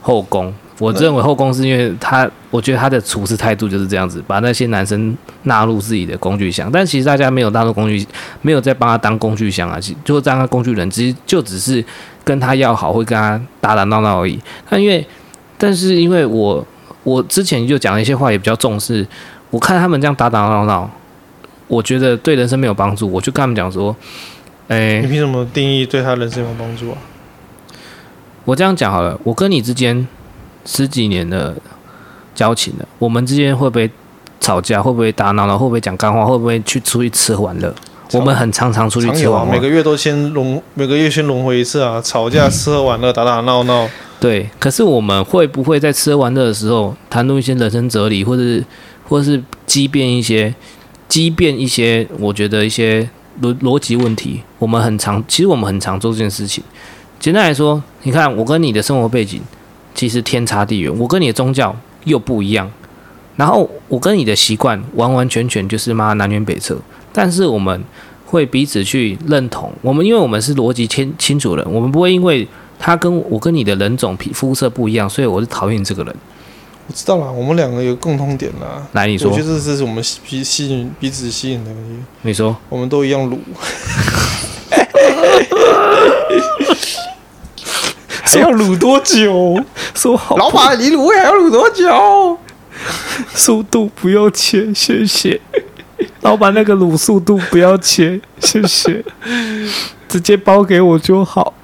[0.00, 0.54] 后宫。
[0.78, 6.70] 我认为后宫是因为他，我觉得他的处事态度就是这样子，把那些男生纳入自己的工具箱。
[6.72, 8.06] 但其实大家没有纳入工具，
[8.40, 11.84] 没有在帮他当工具箱啊，就当他工具人，其实就只是
[12.24, 14.40] 跟他要好，会跟他打打闹闹而已。
[14.68, 15.06] 但因为，
[15.58, 16.64] 但是因为我。
[17.04, 19.06] 我之前就讲了一些话，也比较重视。
[19.50, 20.90] 我看他们这样打打闹闹，
[21.68, 23.10] 我觉得对人生没有帮助。
[23.10, 23.94] 我就跟他们讲说
[24.68, 26.98] ：“哎，你凭什么定义对他人生有帮助啊？”
[28.44, 30.06] 我这样讲好了，我跟你之间
[30.64, 31.54] 十几年的
[32.34, 33.90] 交情了，我们之间会不会
[34.40, 34.82] 吵架？
[34.82, 35.58] 会不会打闹闹？
[35.58, 36.24] 会不会讲干话？
[36.24, 37.74] 会不会去出去吃喝玩乐？
[38.12, 42.00] 我们很常常出去吃玩乐，每个月都先轮，每个月先轮回一次啊！
[42.02, 43.88] 吵架、吃喝玩乐、打打闹闹。
[44.22, 48.64] 对，可是我们会不会在吃喝玩乐的时候谈论一些人生哲理，或者是，
[49.08, 50.54] 或者是激辩一些，
[51.08, 53.02] 激辩一些，我觉得一些
[53.42, 56.62] 逻逻辑问题，我们很常，其实我们很常做这件事情。
[57.18, 59.40] 简单来说，你看我跟你的生活背景
[59.92, 62.70] 其实天差地远，我跟你的宗教又不一样，
[63.34, 66.78] 然后我跟你的习惯完完全全就是妈南辕北辙，
[67.12, 67.82] 但是我们
[68.26, 72.46] 会彼此去认同，我们因为我们是逻辑清清楚的，我们不会因为。
[72.84, 76.12] 他跟我跟你的人种皮肤色不一样，所以我是讨厌你这个人。
[76.88, 78.84] 我知道了，我们两个有共通点啦。
[78.90, 81.70] 来，你说，我觉得这是我们吸吸引彼此吸引的。
[82.22, 83.38] 你说，我们都一样卤。
[88.24, 89.62] 还要卤多久？
[89.94, 92.36] 说好，老板，你鲁还要卤多久？
[93.32, 95.40] 速度不要切，谢谢。
[96.22, 99.04] 老板，那个卤速度不要切，谢谢。
[100.08, 101.54] 直接包给我就好。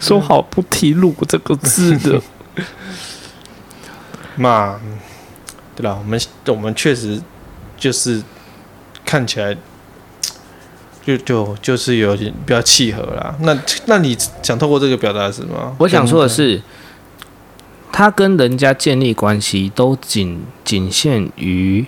[0.00, 2.20] 说好不提“鲁”这个字的，
[4.36, 4.80] 嘛，
[5.74, 5.96] 对吧？
[5.98, 7.20] 我们我们确实
[7.76, 8.22] 就是
[9.04, 9.56] 看起来
[11.04, 13.34] 就就就是有点比较契合啦。
[13.40, 15.76] 那那你想透过这个表达什么？
[15.78, 16.62] 我想说的是，
[17.92, 21.86] 他跟人家建立关系都仅仅限于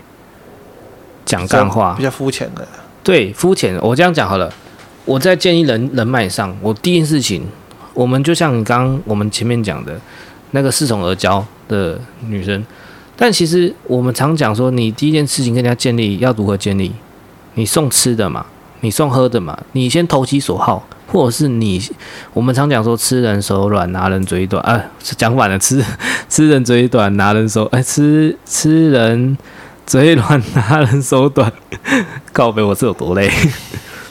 [1.25, 2.67] 讲干话，比较肤浅的。
[3.03, 3.79] 对，肤浅。
[3.81, 4.53] 我这样讲好了。
[5.05, 7.47] 我在建立人人脉上，我第一件事情，
[7.99, 10.01] 我们就像刚刚我们前面讲的，
[10.53, 12.65] 那个恃宠而骄的女生，
[13.17, 16.93] 但其实我们常讲说，你第一件事情跟人家建立要如何建立？
[17.55, 18.47] 你送吃的嘛，
[18.83, 21.83] 你送喝的嘛，你先投其所好，或者是你，
[22.33, 25.85] 我们常讲说，吃人手软，拿人嘴短，啊，讲反了，吃
[26.29, 29.37] 吃人嘴短，拿人手，哎，吃吃人
[29.85, 31.53] 嘴软，拿人手短，
[32.33, 33.29] 告别我是有多累。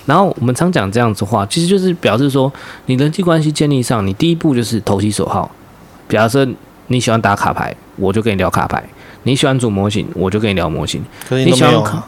[0.08, 2.52] 然后我们常讲这样子话，其实就是表示说，
[2.88, 5.52] 你人际关系建立上，你第一步就是投其所好。
[6.08, 6.48] 比方说
[6.88, 8.80] 你喜欢打卡牌，我就跟你聊卡牌；
[9.24, 11.04] 你喜欢组模型，我就跟你聊模型。
[11.28, 12.08] 可是你，你喜欢考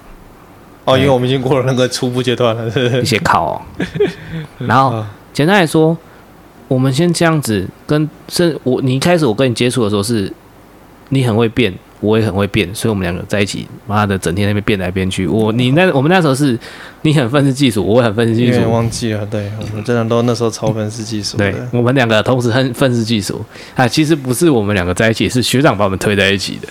[0.86, 2.72] 哦，因为我们已经过了那个初步阶段了，
[3.04, 3.62] 一些考哦。
[4.60, 5.98] 然后 简单来说，
[6.70, 10.32] 我们先这样子跟是，我你一开始我跟你接触的时候是，
[11.10, 11.74] 你很会变。
[12.02, 15.28] 我也很会变，所以我们两个在一起，妈的，整天那边变来变去。
[15.28, 16.58] 我你那我们那时候是，
[17.02, 18.72] 你很愤世嫉俗，我也很愤世嫉俗。
[18.72, 21.36] 忘记了，对，我们真的都那时候超愤世嫉俗。
[21.38, 23.44] 对，我们两个同时很愤世嫉俗。
[23.76, 26.70] 啊，其实不是我们两个在一起，是学长把我们推在一起的。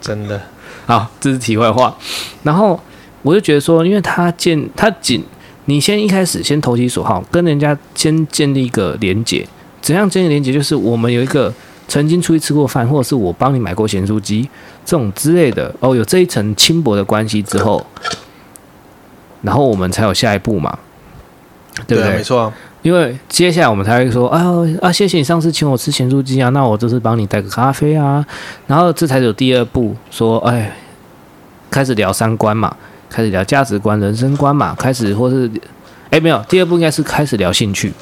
[0.00, 0.40] 真的。
[0.86, 1.94] 好，这是题外话。
[2.42, 2.80] 然后
[3.20, 5.22] 我就觉得说，因为他建他仅，
[5.66, 9.46] 你先一开始先投其所好，跟人家先建立一个连结。
[9.82, 10.50] 怎样建立连接？
[10.50, 11.52] 就是我们有一个。
[11.92, 14.48] 曾经出去吃过饭，或者是我帮你买过咸酥鸡，
[14.82, 17.84] 这种之类的哦，有这一层轻薄的关系之后，
[19.42, 20.78] 然后我们才有下一步嘛，
[21.86, 22.04] 对不对？
[22.04, 22.54] 对啊，没错啊。
[22.80, 24.42] 因为接下来我们才会说，啊
[24.80, 28.24] 啊，谢谢你上次请我吃咸酥鸡啊，那我这次帮你带个咖啡啊，
[28.66, 30.74] 然后这才有第二步，说，哎，
[31.70, 32.74] 开始聊三观嘛，
[33.10, 35.50] 开始聊价值观、人生观嘛，开始或是，
[36.08, 37.92] 哎，没有，第二步应该是开始聊兴趣。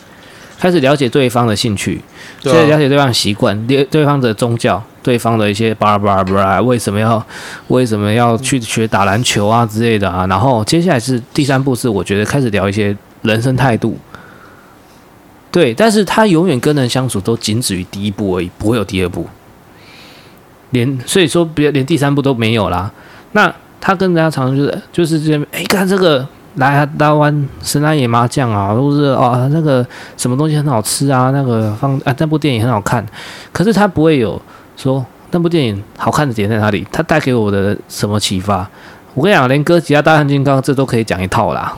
[0.61, 1.99] 开始了解对方的兴趣，
[2.45, 7.27] 开始了解对方的习惯，对对方的宗教，对方的一些巴拉巴拉巴拉，为什么要
[7.69, 10.27] 为什么要去学打篮球啊之类的啊？
[10.27, 13.97] 然后接下来是第三步，是我觉得开始聊一些人生态度。
[15.51, 19.27] 对，但是他永远跟人相处都仅止于第一步而已，不会有第二步，
[20.73, 22.93] 连所以说别连第三步都没有啦。
[23.33, 26.29] 那他跟人家常常就是就是这边，哎，看这个。
[26.57, 29.87] 来啊，台湾神来野麻将啊，都是哦，那个
[30.17, 33.07] 什么东西很好吃啊，那个放啊，那部电影很好看。
[33.53, 34.41] 可是他不会有
[34.77, 38.69] 说那部电影好看的点在哪里，他带给我的什么启发？
[39.15, 41.77] 我跟你讲，连哥吉拉大战金刚这都可以讲一套啦。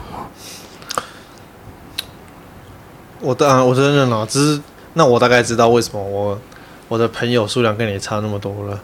[3.21, 4.61] 我当然我承认了，只是
[4.93, 6.37] 那我大概知道为什么我
[6.87, 8.79] 我的朋友数量跟你差那么多了，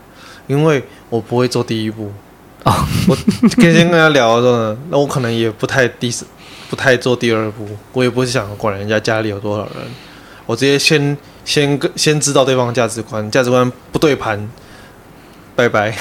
[0.47, 2.11] 因为我不会做第一步。
[3.07, 3.17] 我
[3.57, 6.11] 跟先跟他聊的时候呢，那我可能也不太第
[6.69, 9.73] 不太做第二步，我也不会想管人家家里有多少人，
[10.45, 14.49] 我直接先先跟先知道对方价值观，价值观不对盘，
[15.55, 15.97] 拜拜。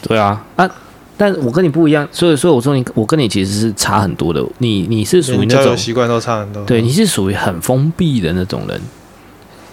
[0.00, 0.70] 对啊，啊，
[1.16, 4.42] 但我跟你不一样，所以所以我说你，我跟你其实是差很多的。
[4.58, 8.80] 你你是属于那种习惯都差很多，对，你是属于很封闭的那种人，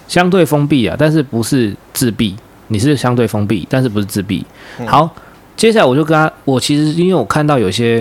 [0.08, 2.36] 相对封闭啊，但是不是自闭，
[2.68, 4.44] 你是相对封闭，但是不是自闭。
[4.78, 5.14] 嗯、好。
[5.56, 7.98] 接下来我就跟他，我其实因为我看到有些，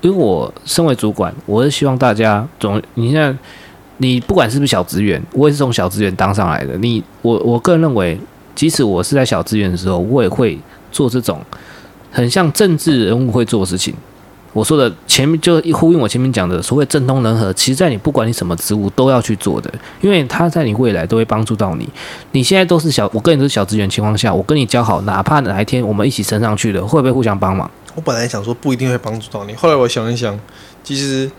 [0.00, 3.36] 因为我身为主管，我是希望大家总，你像
[3.98, 6.76] 你不管是不是小职员，我也是从小职员当上来的。
[6.78, 8.18] 你我我个人认为，
[8.54, 10.58] 即使我是在小职员的时候，我也会
[10.90, 11.40] 做这种
[12.10, 13.94] 很像政治人物会做的事情。
[14.56, 21.86] 我说的前面就呼应我前面讲的所谓政通人和，其实在你不管你什么职务都要去做的，因为他在你未来都会帮助到你。
[22.32, 27.70] 你现在都是小，我跟你都是小职员情况下，我跟你交好，哪怕哪一天我们一起升上去了，会不会互相帮忙？
[27.94, 30.40] 我本来想说不一定会帮助到你，后来我想一想，
[30.82, 31.30] 其实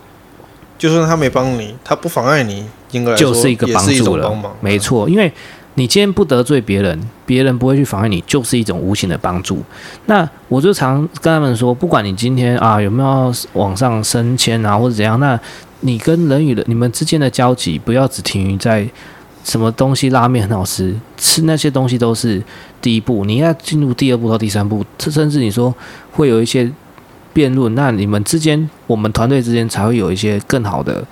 [0.77, 5.33] 就算他没帮你，他不妨碍你，应该就是一个帮助了，没错，因为。
[5.77, 9.61] 你今天不得罪别人，别人不会去妨碍你，就是一种无形的帮助。
[10.07, 15.39] 那我就常跟他们说，不管你今天啊有没有往上升迁啊，或者怎样，那
[15.81, 18.89] 你跟人与人你们之间的交集，不要只停于在
[19.43, 22.41] 什么东西拉面很好吃，吃那些东西都是
[22.81, 25.71] 第一步，你要进入第二步到第三步，甚至你说
[26.11, 26.67] 会有一些
[27.33, 31.05] 辩论，那你们之间，我们团队之间才会有一些更好的。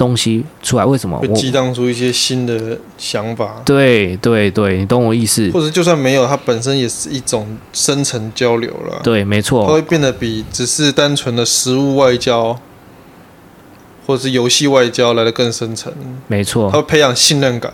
[0.00, 3.60] 东西出来，为什么会激荡出一些新的想法？
[3.66, 5.50] 对对对，你懂我意思。
[5.52, 8.98] 或者就算没有，它本身也是一种深层交流了。
[9.04, 12.58] 对，没错，它会变得比只是单纯的实物外交，
[14.06, 15.92] 或者是游戏外交来的更深层。
[16.28, 17.70] 没错，它会培养信任感。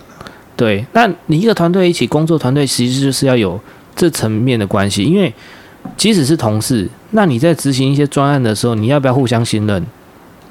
[0.57, 3.57] 对，那你一个团队一起工作，团队其实就是要有
[3.95, 5.33] 这层面的关系，因为
[5.95, 9.85] 即使是同事，那你在执行一些专案的时候，你要不要互相信任？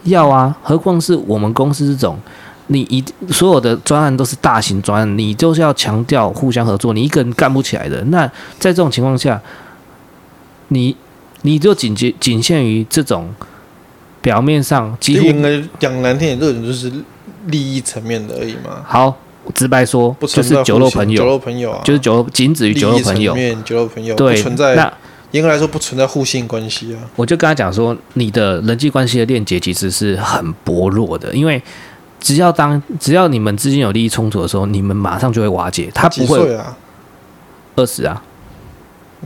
[0.06, 2.18] 要啊，何况是我们公司这种，
[2.68, 8.02] 你一所有的专案都是大型专案，你就是要强调互相合作，你一个人干不起来的。
[8.04, 8.26] 那
[8.58, 9.40] 在这种情况下，
[10.68, 10.96] 你
[11.42, 13.32] 你就仅仅仅限于这种
[14.20, 16.92] 表面上，几乎应该讲难听点，这种就是
[17.46, 18.82] 利益层面的而已嘛。
[18.84, 19.16] 好，
[19.54, 24.92] 直白说，就是酒肉朋友，酒肉朋友啊，就是酒肉，仅止于酒肉朋友，酒肉朋友，对，不存在那。
[25.36, 26.98] 应该来说不存在互信关系啊！
[27.14, 31.62] 我就跟他讲说，你的人际关系的链接其实是很薄弱的，因为
[32.18, 35.90] 只要当只要你们之间有利益冲突的时候，你们马上就会瓦解。
[35.94, 36.76] 他不会啊，
[37.76, 38.22] 二十啊，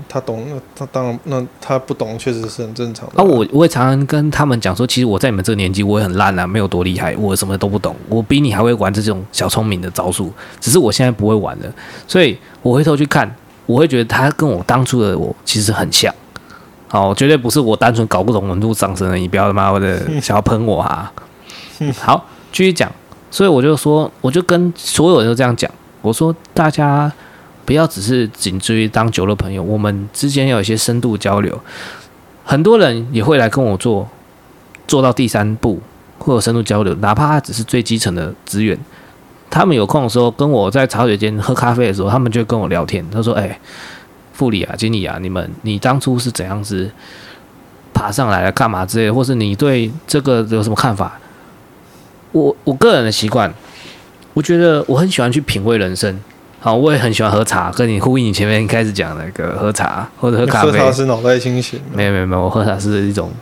[0.09, 3.23] 他懂，那他当然那他不懂，确实是很正常的啊。
[3.23, 11.73] 啊，我我也常常跟他们讲说，其实我在你们这个年纪，我也很烂啊，没有多厉害，我什么都不懂，我比你还会玩这种小聪明的招数，只是我现在不会玩了，
[12.09, 13.35] 所以我回头去看。
[13.71, 16.13] 我会觉得他跟我当初的我其实很像，
[16.89, 21.13] 好，绝对不是我单纯搞不懂温度上升的，你不要他妈的想要喷我啊！
[22.03, 22.91] 好，继续讲，
[23.31, 25.71] 所以我就说，我就跟所有人都这样讲，
[26.03, 27.13] 我说大家
[27.65, 31.57] 不要只是仅止于当酒肉朋友，我们之间要有一些深度交流。
[32.45, 34.09] 很多人也会来跟我做，
[34.89, 35.81] 做到第三步
[36.19, 38.77] 或者深度交流，哪怕他只是最基层的资源。
[39.51, 43.05] 他们有空的时候跟我在茶水间喝咖啡的时候，他们就跟我聊天。
[43.11, 43.61] 他说：“哎、欸，
[44.33, 46.89] 副理啊，经理啊，你们你当初是怎样子
[47.93, 48.53] 爬上来的？
[48.53, 49.15] 干嘛之类的？
[49.15, 51.19] 或是你对这个有什么看法？”
[52.33, 53.53] 我我个人的习惯，
[54.35, 56.17] 我觉得我很喜欢去品味人生。
[56.61, 60.71] 好，我也很喜欢喝茶，跟你呼应你前面开始讲那个喝茶或者喝咖啡。
[60.71, 61.81] 喝茶是脑袋清醒。
[61.93, 63.33] 没有没有没有，我喝茶是一种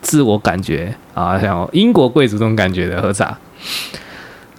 [0.00, 3.36] 自我感觉啊，像英国贵族这种感觉的喝茶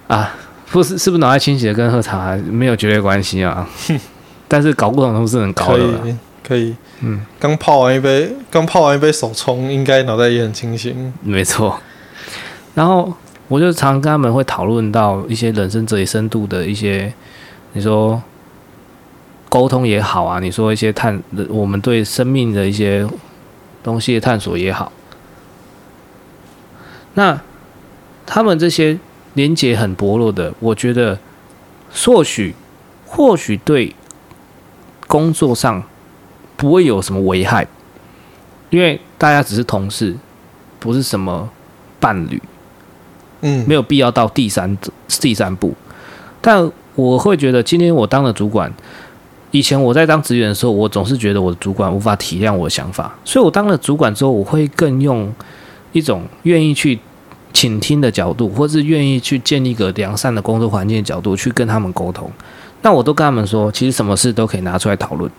[0.08, 0.36] 啊。
[0.72, 3.68] 不是是不是脑袋清醒的跟喝茶没有绝对关系啊？
[4.48, 5.84] 但是搞不懂都是很高的。
[6.44, 11.14] 可以，嗯，刚泡完一杯，刚泡完一杯手冲，应该脑袋也很清醒。
[11.22, 11.80] 没错。
[12.76, 13.12] 然后
[13.48, 17.12] 我就常常跟他们会讨论到一些人生哲理深度的一些，
[17.74, 18.22] 你说
[19.48, 23.08] 沟通也好啊，你说一些探我们对生命的一些
[23.84, 24.92] 东西的探索也好，
[27.16, 27.40] 那
[28.26, 28.98] 他们这些。
[29.40, 31.18] 连接很薄弱的，我觉得
[31.90, 32.54] 或许
[33.06, 33.96] 或许对
[35.08, 35.82] 工作上
[36.58, 37.66] 不会有什么危害，
[38.70, 40.14] 因为大家只是同事，
[40.78, 41.50] 不是什么
[42.02, 42.42] 伴侣，
[43.40, 44.78] 嗯，没有必要到第三
[45.22, 45.74] 第三步。
[46.42, 48.70] 但我会觉得，今天我当了主管，
[49.52, 55.34] 以前我在当职员的时候，我总是觉得我的主管无法体谅我的想法，所以我当了主管之后，我会更用
[55.94, 57.00] 一种愿意去。
[57.54, 62.32] 倾听的角度，或是愿意去建立一个良善的工作环境的角度去跟他们沟通，
[62.82, 65.30] 那我都跟他们说，其实什么事都可以拿出来讨论，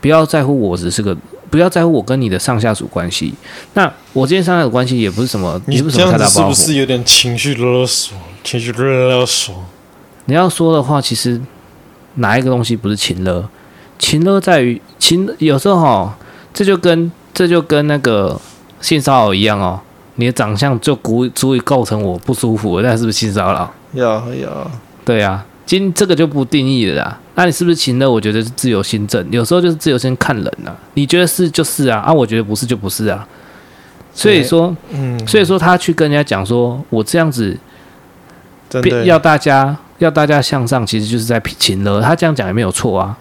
[0.00, 1.16] 不要在乎我只是个，
[1.50, 3.34] 不要在乎我跟你的上下属关系。
[3.72, 6.34] 那我之间上下属关系也不是什么，你不是什么太大包袱。
[6.34, 8.16] 是不是有点情绪勒索？
[8.44, 9.64] 情绪勒索？
[10.26, 11.40] 你要说的话，其实
[12.14, 13.48] 哪一个东西不是情勒？
[13.98, 16.18] 情勒在于情，有时候哈，
[16.52, 18.40] 这就跟这就跟那个
[18.80, 19.80] 性骚扰一样哦。
[20.16, 23.72] 你的长相就足足以构成我不舒服，那是不是性骚扰？
[23.92, 24.70] 有有，
[25.04, 27.18] 对啊，今这个就不定义了啦。
[27.34, 28.08] 那你是不是情勒？
[28.10, 30.76] 我觉得是自由心证，有时候就是自由心看人呐、啊。
[30.94, 33.26] 你觉得是就是啊，啊，我觉得不是就不是啊。
[34.12, 37.58] 所以说，嗯，所以说他去跟人家讲说，我这样子，
[39.04, 42.00] 要大家要大家向上，其实就是在情勒。
[42.00, 43.18] 他这样讲也没有错啊。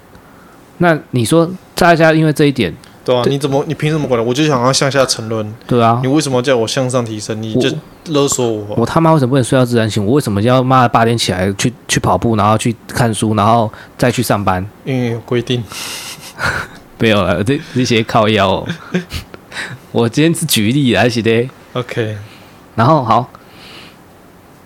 [0.77, 2.71] 那你说大家因为这一点？
[3.05, 4.25] 对啊，你怎么你凭什么管呢？
[4.25, 5.53] 我就想要向下沉沦。
[5.67, 7.41] 对啊，你为什么叫我向上提升？
[7.41, 7.69] 你就
[8.05, 8.65] 勒索我。
[8.69, 10.05] 我，我他妈为什么不能睡到自然醒？
[10.05, 14.65] 我为什么要妈的八点起来去去跑步，然后去看书，然后再去上班？
[14.85, 15.61] 因为有规定。
[16.99, 18.67] 没有了，这这些靠腰哦。
[19.91, 21.49] 我今天是举例而且的。
[21.73, 22.15] OK。
[22.75, 23.29] 然后好，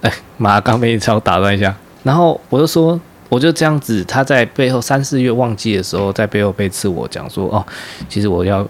[0.02, 1.76] 哎，妈，刚被你超打断一下。
[2.04, 3.00] 然后我就说。
[3.30, 7.66] 我就这样子，他在背后三四月旺季的时候，在背后背刺我讲说：“哦，
[8.08, 8.66] 其实我要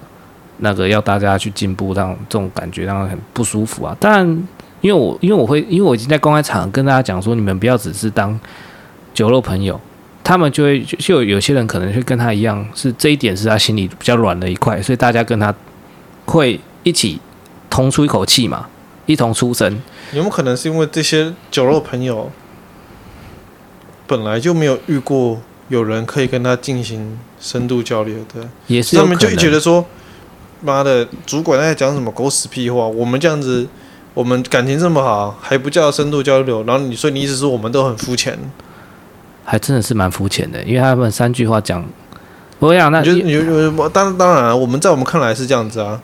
[0.58, 4.26] 那个要大家去进步，让这种感觉让人很不舒服啊。”但
[4.82, 8.40] 因为我因为我会因为我已经在公开场跟大家讲说，你们不要只是当
[9.14, 9.80] 酒肉朋友，
[10.24, 15.54] 他们就会就有些人可能会跟他一样，是这一点是他心里比较软的一块，所以大家跟他
[16.26, 17.20] 会一起
[17.70, 18.68] 同出一口气嘛，
[19.06, 19.72] 一同出声。
[20.14, 22.32] 有没有可能是因为这些酒肉朋友？
[24.08, 29.86] 本来就没有遇过有人可以跟他进行深度交流的，也是他们就觉得说，
[30.62, 32.88] 妈的，主管在讲什么狗屎屁话？
[32.88, 33.68] 我们这样子，
[34.14, 36.64] 我们感情这么好，还不叫深度交流？
[36.64, 38.40] 然后你说你意思是我们都很肤浅？
[39.44, 41.86] 还真的是蛮肤浅的，因为他们三句话讲，
[42.60, 46.02] 我想那就你就当当然，我们在我们看来是这样子啊。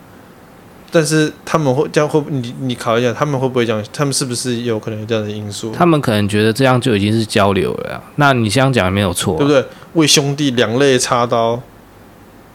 [0.94, 3.84] 但是他们会这样会你你考一下，他们会不会这样？
[3.92, 5.72] 他们是不是有可能有这样的因素？
[5.76, 8.00] 他们可能觉得这样就已经是交流了呀。
[8.14, 9.64] 那你这样讲也没有错，对不对？
[9.94, 11.60] 为兄弟两肋插刀，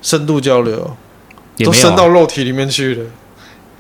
[0.02, 0.96] 深度交流，
[1.58, 3.06] 都伸到肉体里面去了。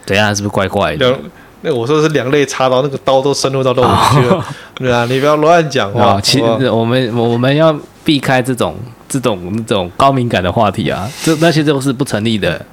[0.06, 1.08] 等一下是不是怪怪的？
[1.10, 1.20] 两
[1.62, 4.36] 那我说的是两肋插刀，那个刀都深入到肉体去了。
[4.36, 4.44] 哦、
[4.76, 6.20] 对啊，你不要乱讲话。
[6.20, 8.76] 其实我们我们要避开这种
[9.08, 12.66] 这种这种高敏感的话题啊，这那些都是不成立的。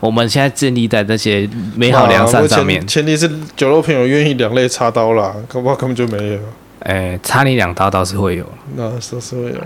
[0.00, 6.38] 我们现在建立在那些美好良善上面，前提是酒肉朋友愿意两肋插刀啦，恐怕根本就没有。
[6.80, 9.60] 哎、欸，插你两刀倒是会有，那是是会有。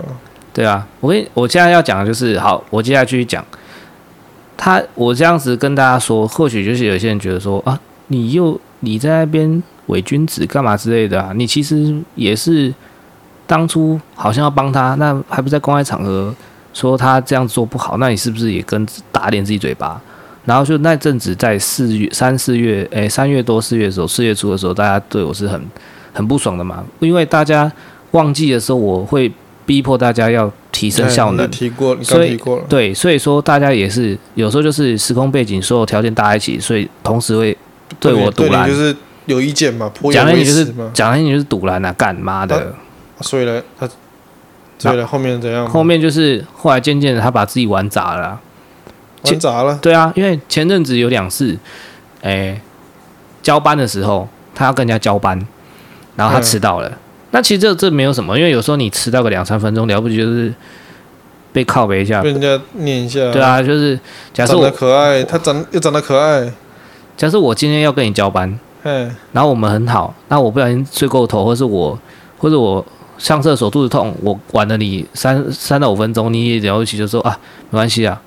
[0.53, 3.43] 对啊，我跟我现在要讲的就是，好，我接下来继续讲。
[4.57, 11.31] 他，我这样子跟大家说，或许就是有些人觉得说啊，你又你在那边伪君子干嘛之类的啊？
[11.35, 12.73] 你其实也是
[13.47, 16.33] 当初好像要帮他，那还不在公开场合
[16.73, 20.01] 说他这样做不好，那你是不是也跟打脸自己嘴巴？
[20.45, 25.61] 然后就那阵子，在四月、三四月，诶，三月多四月的时候，四月初的时候，大家对我是很
[26.13, 27.71] 很不爽的嘛，因为大家
[28.11, 29.31] 忘记的时候，我会
[29.65, 31.49] 逼迫大家要提升效能。
[31.49, 32.63] 提过，你刚提过了。
[32.69, 37.57] 对，所以说大家也是有时候就是时空背景所有条件搭一起，所以同时会
[37.99, 42.75] 对我赌烂，就是有意见嘛，讲来你就是讲来你就是堵拦啊，干妈的。
[43.21, 43.89] 所以呢，他
[44.77, 45.67] 所以呢，后面怎样？
[45.67, 48.39] 后面就是后来渐渐的，他把自己玩砸了。
[49.25, 49.77] 玩砸了？
[49.81, 51.57] 对啊，因为前阵子有两次，
[52.21, 52.59] 哎，
[53.41, 55.39] 交班的时候他要跟人家交班，
[56.15, 56.87] 然后他迟到了。
[56.89, 56.97] 嗯、
[57.31, 60.53] 那其实这这没有什么，因为有时候你迟到个两三分钟了不起，就是
[61.51, 63.31] 被靠背一下，被人家念一下。
[63.31, 63.99] 对啊，就是
[64.33, 66.51] 假设我可爱，他长又长得可爱。
[67.17, 71.99] 假设我今天要跟你交班，嗯，然后我们很好，那我不小心睡过头，或是我
[72.37, 72.85] 或者我。
[73.17, 78.21] 上厕所肚子痛，我晚了你三三到五分钟，你也了不起就说啊，没关系啊，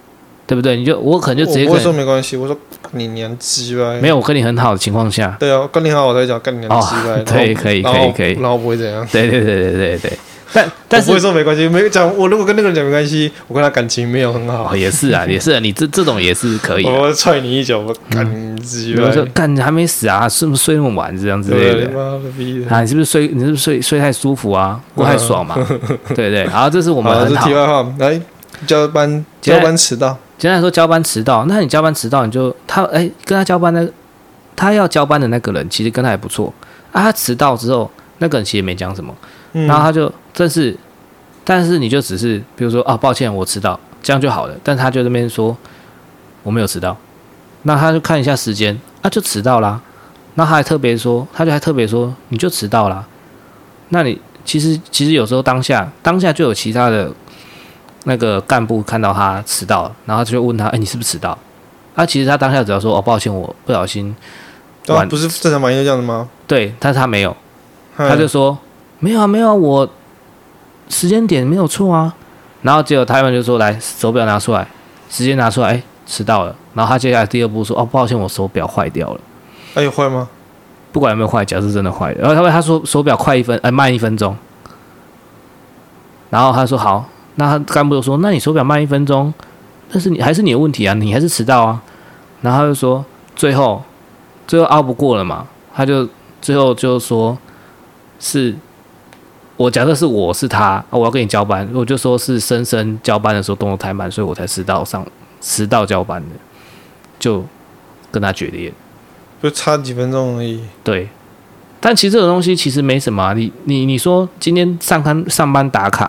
[0.49, 0.77] 对不对？
[0.77, 2.57] 你就我可能就直接跟我说没关系，我说
[2.93, 10.13] 你娘鸡掰，没有我跟你很好的情况下，对啊，跟你好我才讲跟你娘鸡掰，对，可以可以可以，然后不会怎样，对对对对对对。
[10.51, 12.11] 但但是不会说没关系，没讲。
[12.17, 14.75] 我如果跟那个人讲没关系，我跟他感情没有很好。
[14.75, 16.87] 也是啊， 也是啊，你这这种也是可以。
[16.87, 19.03] 我踹你一脚，我干鸡掰。
[19.03, 22.01] 比如说干你还没死啊，是不是睡那么晚这样之类的？
[22.71, 23.29] 啊，你是不是睡？
[23.29, 24.81] 你是不是睡睡太舒服啊？
[24.95, 25.55] 过太爽嘛？
[26.15, 26.45] 对 对。
[26.45, 27.47] 然后这是我们很好。
[27.47, 28.19] 题外话，来
[28.67, 30.17] 交班交班迟到。
[30.39, 33.91] 简单来说，交班迟到，那你交班迟到，你就他哎，跟他交班的，
[34.55, 36.53] 他要交班的那个人其实跟他还不错
[36.93, 37.03] 啊。
[37.03, 39.13] 他迟到之后，那个人其实也没讲什么。
[39.53, 40.77] 然后他就正是，
[41.43, 44.55] 但是你就只是比如说啊，抱歉，我迟到，这样就好了。
[44.63, 45.57] 但他就那边说
[46.45, 46.97] 我没有迟到，
[47.63, 49.81] 那他就看一下时间啊，就迟到啦。
[50.35, 53.05] 那他还特别说，他就还特别说你就迟到啦。
[53.89, 57.11] 那你其实其实有时候当下当下就有其他的
[58.05, 61.37] 那个干部看到他迟到了，然后就问他，哎，你是不是迟到？
[61.95, 64.15] 啊，其实他当下只要说哦，抱歉，我不小心。
[64.87, 66.29] 啊，不是正常反应这样的吗？
[66.47, 67.37] 对，但是他没有，
[67.97, 68.57] 他就说。
[69.01, 69.89] 没有啊，没有啊，我
[70.89, 72.15] 时间点没有错啊。
[72.63, 74.67] 然后结果他们就说：“来，手表拿出来，
[75.09, 76.57] 时间拿出来。”哎，迟到了。
[76.75, 79.21] 然后他接下来第二步说：“哦，抱歉，我手表坏掉了。”
[79.75, 80.29] 哎，有坏吗？
[80.91, 82.21] 不管有没有坏，假设真的坏了。
[82.21, 84.37] 然后他们他说手表快一分，哎，慢一分钟。
[86.31, 87.05] 然后他说：“好。”
[87.39, 89.33] 那他干部就说：“那你手表慢一分钟，
[89.91, 91.83] 但是你还是你的问题啊，你还是迟到啊。”
[92.43, 93.83] 然后他就说：“最后，
[94.47, 96.09] 最后拗不过了嘛，他就
[96.43, 97.39] 最后就说
[98.21, 98.55] 是。”
[99.59, 105.05] 我假设是我是他，我要跟你交班，我就说是深深交班的时候动作太慢，所以我才迟到上
[105.41, 106.37] 迟到交班的，
[107.19, 107.45] 就
[108.13, 108.73] 跟他决裂，
[109.43, 110.61] 就差几分钟而已。
[110.85, 111.09] 对，
[111.81, 113.33] 但其实这种东西其实没什么啊。
[113.33, 116.09] 你你你说今天上班上班打卡，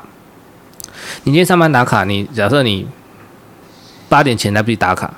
[1.24, 2.88] 你今天上班打卡，你假设你
[4.08, 5.14] 八点前来不及打卡，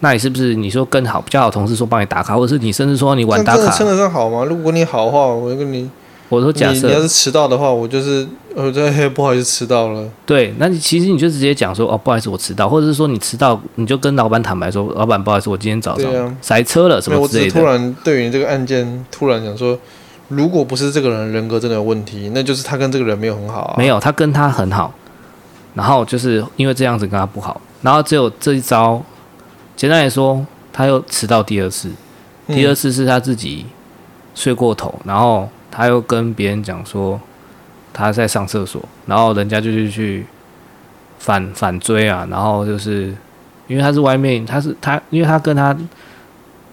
[0.00, 4.44] 那你是不是你说更好比较好同事说帮你打卡，或者是你甚至说你晚打卡，称得上好吗？
[4.44, 5.90] 如果你好的话，我就跟你。
[6.28, 10.08] 我说假设你，你要是迟到的话，我就是我，这嘿，不好意思迟到了。
[10.24, 17.58] 对，那你其实你就直接讲说哦，不好意思，我迟到，或者是说你迟到，你就跟老板坦白说，老板，不好意思，我今天早上塞车了什么之类的。
[17.58, 19.76] 我突然对于这个案件突然讲说，
[20.28, 23.74] 如果不是这个人人格真的有问题，那就是他跟这个人没有很好啊。
[23.76, 24.94] 没有，他跟他很好，
[25.74, 29.02] 然后就是因为这样子跟他不好，然后只有这一招。
[29.76, 31.90] 简单来说，他又迟到第二次，
[32.46, 33.66] 第二次是他自己
[34.34, 35.48] 睡过头，然后。
[35.72, 37.18] 他又跟别人讲说
[37.92, 40.26] 他在上厕所，然后人家就是去
[41.20, 43.14] 反反追啊，然后就是
[43.68, 45.74] 因为他是外面，他是他，因为他跟他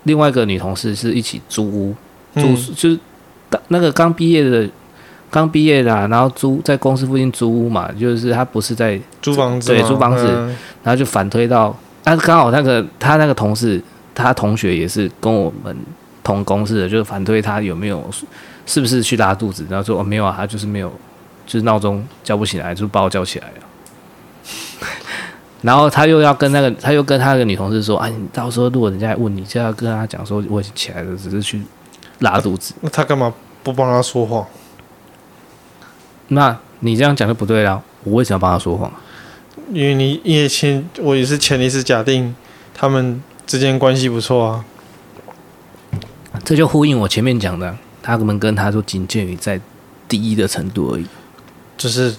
[0.06, 1.96] 另外一个女同事是一起租屋，
[2.34, 3.00] 租、嗯、就是
[3.68, 4.68] 那个刚毕业的
[5.30, 10.48] 刚毕业的、啊，然后租在公司附近租屋嘛，就是他不是在租房子，对，租房子，嗯、
[10.84, 13.82] 然后就反推到，但是刚好那个他那个同事，
[14.16, 15.76] 他同学也是跟我们
[16.24, 18.04] 同公司的，就是反推他有没有。
[18.70, 19.66] 是不是去拉肚子？
[19.70, 20.92] 然后说哦没有啊，他就是没有，
[21.46, 23.54] 就是闹钟叫不起来，就把我叫起来了。
[25.64, 31.62] 然后他又要跟那个，他又跟他那个女同事说：“啊，你到时候如果人家问你，就要跟他讲说我已经起来了，只是去
[32.20, 34.46] 拉肚子。”那他干嘛不帮他说谎？
[36.30, 37.82] 那你这样讲就不对了。
[38.04, 38.92] 我为什么要帮他说谎？
[39.74, 42.36] 因为你因为前我也是前提是假定
[42.74, 44.66] 他们之间关系不错啊。
[46.46, 47.76] 这就呼应我前面讲的。
[48.02, 49.60] 他们跟他说仅限于在
[50.08, 51.06] 第一的程度而已，
[51.78, 52.16] 只是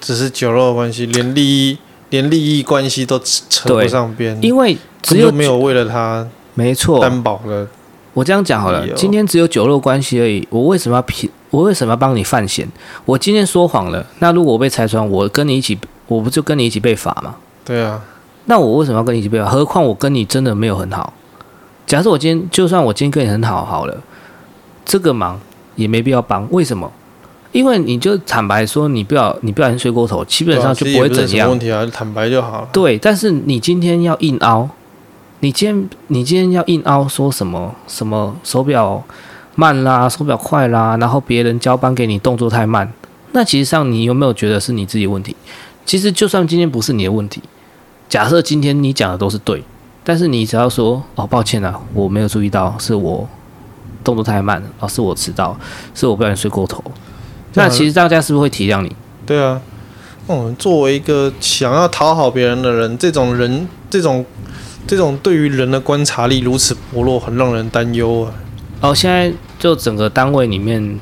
[0.00, 1.76] 只是酒肉关系，连利益
[2.08, 7.68] 连利益关系都扯不上边，因为只有没有为了他没错担保了。
[8.16, 11.30] 我这样讲好了，今天只有酒肉关系而已，我为什么要骗？
[11.50, 12.66] 我为什么要帮你犯险？
[13.04, 17.36] 我今天说谎了，那如果我被拆穿，我跟你一起，我不就跟你一起被罚吗？
[17.62, 18.00] 对啊，
[18.46, 19.50] 那我为什么要跟你一起被罚？
[19.50, 21.12] 何况我跟你真的没有很好。
[21.86, 23.94] 假设我今天就算我今天跟你很好好了。
[24.86, 25.38] 这个忙
[25.74, 26.48] 也没必要帮。
[26.50, 26.90] 为什么？
[27.52, 31.48] 因为你就坦白说，你不要你不小心睡过头，基本上就不会怎样。
[31.48, 32.68] 啊、问题啊，坦白就好了。
[32.72, 34.66] 对，但是你今天要硬凹，
[35.40, 39.02] 你今天你今天要硬凹，说什么什么手表
[39.54, 42.90] 慢啦，手表快啦，然后别人交班给你动作太慢，
[43.32, 45.36] 那其实上你有没有觉得是你自己问题？
[45.84, 47.42] 其实就算今天不是你的问题，
[48.08, 49.62] 假设今天你讲的都是对，
[50.02, 53.28] 但是你只要说哦，抱歉啊，我没有注意到，是我
[54.02, 55.56] 动作太慢了，哦，是我迟到，
[55.94, 56.82] 是我不小心睡过头。
[57.54, 58.94] 那其实大家是不是会体谅你？
[59.24, 59.60] 对啊，
[60.28, 64.24] 嗯，作为一个想要讨好别人的人，这种人，这种
[64.86, 68.32] 这种对于人的观察力如此薄弱，很让人担忧啊。
[68.80, 71.00] 哦，现在就整个单位里面，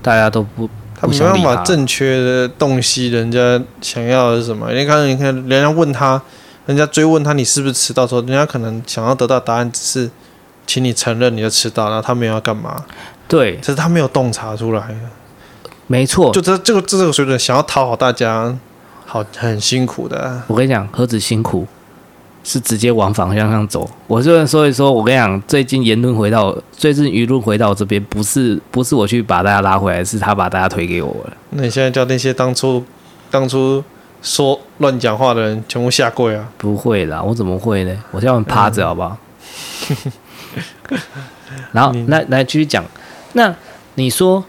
[0.00, 4.72] 大家都不，他没办法正确的洞悉人家想要的是什么。
[4.72, 6.20] 你看，你看，人家问他，
[6.66, 10.10] 人家追问他你是不是迟到的时候，人家可能想要得到答案只是，
[10.66, 12.84] 请你承认你的迟到，然后他没有要干嘛？
[13.26, 14.94] 对，只是他没有洞察出来。
[15.86, 18.56] 没错，就这这个这个水准，想要讨好大家，
[19.04, 20.42] 好很辛苦的。
[20.46, 21.66] 我跟你讲，何止辛苦，
[22.44, 23.88] 是直接往反向上走。
[24.06, 31.36] 我就所以说，我跟你讲，最近言论回到，最近舆论回到我这边，不是不是我去把大家拉回来，是他把大家推给我了。
[31.50, 32.84] 那你现在叫那些当初
[33.30, 33.82] 当初
[34.20, 36.48] 说乱讲话的人全部下跪啊？
[36.58, 37.96] 不会啦，我怎么会呢？
[38.10, 39.16] 我叫他们趴着好不好？
[40.90, 40.98] 嗯、
[41.72, 42.84] 然后来来继续讲，
[43.32, 43.54] 那
[43.94, 44.44] 你说。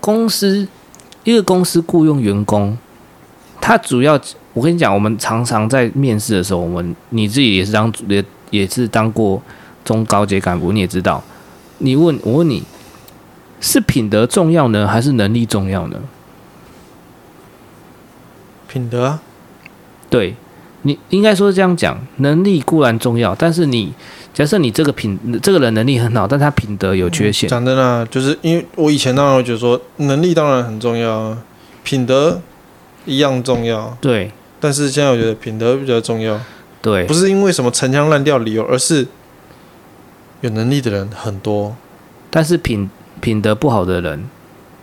[0.00, 0.66] 公司
[1.24, 2.78] 一个公司雇佣员工，
[3.60, 4.18] 他主要
[4.58, 9.40] 我跟你讲，我们常常在面试的时候，我们你自己也是当也也是当过
[9.84, 11.22] 中高阶干部，你也知道。
[11.78, 12.64] 你问我问你，
[13.60, 15.96] 是品德重要呢，还是能力重要呢？
[18.66, 19.22] 品德啊，
[20.10, 20.34] 对，
[20.82, 23.94] 你应该说是这样讲，能力固然重要，但是你。
[24.34, 27.48] 假设你这个品这个人能力很好，但他品德有缺陷。
[27.48, 31.36] 讲真的，就是因为我以前当然会觉得说能力当然很重要，
[31.82, 32.40] 品德
[33.04, 33.96] 一样重要。
[34.00, 34.30] 对。
[34.60, 36.40] 但是现在我觉得品德比较重要。
[36.80, 37.04] 对。
[37.06, 39.06] 不是因为什么陈腔滥调理由，而是
[40.40, 41.76] 有能力的人很多，
[42.30, 42.88] 但是品
[43.20, 44.28] 品德不好的人，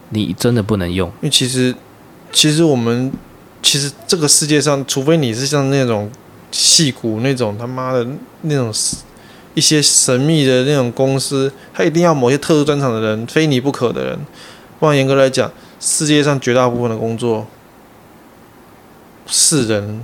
[0.09, 1.07] 你真的不能用。
[1.21, 1.73] 因为其实
[2.32, 3.11] 其实我们
[3.61, 6.11] 其实这个世界上，除非你是像那种
[6.51, 8.05] 戏骨那种他妈的
[8.41, 8.73] 那种。
[9.53, 14.19] 一些神秘的那种公司，他一定要某些特殊专长的人，非你不可的人。
[14.82, 15.49] 不然严格来讲，
[15.80, 17.47] 世界上绝大部分的工作，
[19.26, 20.01] 是人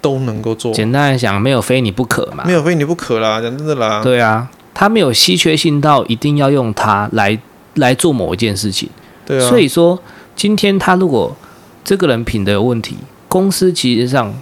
[0.00, 0.72] 都能够做。
[0.72, 2.44] 简单来讲，没有非你不可嘛。
[2.46, 4.02] 没有非你不可啦，讲真的啦。
[4.02, 7.38] 对啊，他没有稀缺性到一定要用他来
[7.74, 8.88] 来做某一件事情。
[9.26, 9.48] 对啊。
[9.48, 9.98] 所以说，
[10.34, 11.36] 今天他如果
[11.84, 12.96] 这个人品德有问题，
[13.28, 14.34] 公司其实上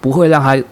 [0.00, 0.62] 不会让他，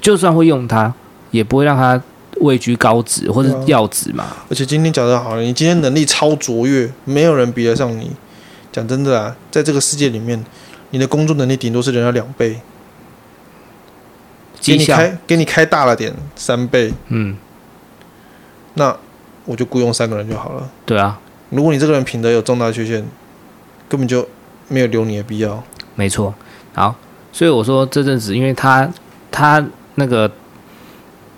[0.00, 0.92] 就算会用他，
[1.30, 2.00] 也不会让他。
[2.42, 8.12] 位居高职或者要职嘛、啊，而且今天讲的好了，你今天能力超卓越，没有人比得上你。
[8.70, 10.40] 讲真的啊，在这个世界里面，
[10.90, 12.60] 你的工作能力顶多是人家两倍，
[14.60, 16.92] 给你开给你开大了点，三倍。
[17.08, 17.36] 嗯，
[18.74, 18.96] 那
[19.44, 20.70] 我就雇佣三个人就好了。
[20.84, 21.18] 对啊，
[21.50, 23.04] 如果你这个人品德有重大缺陷，
[23.88, 24.28] 根本就
[24.68, 25.62] 没有留你的必要。
[25.94, 26.34] 没错，
[26.74, 26.94] 好，
[27.32, 28.90] 所以我说这阵子，因为他
[29.30, 29.64] 他
[29.94, 30.30] 那个。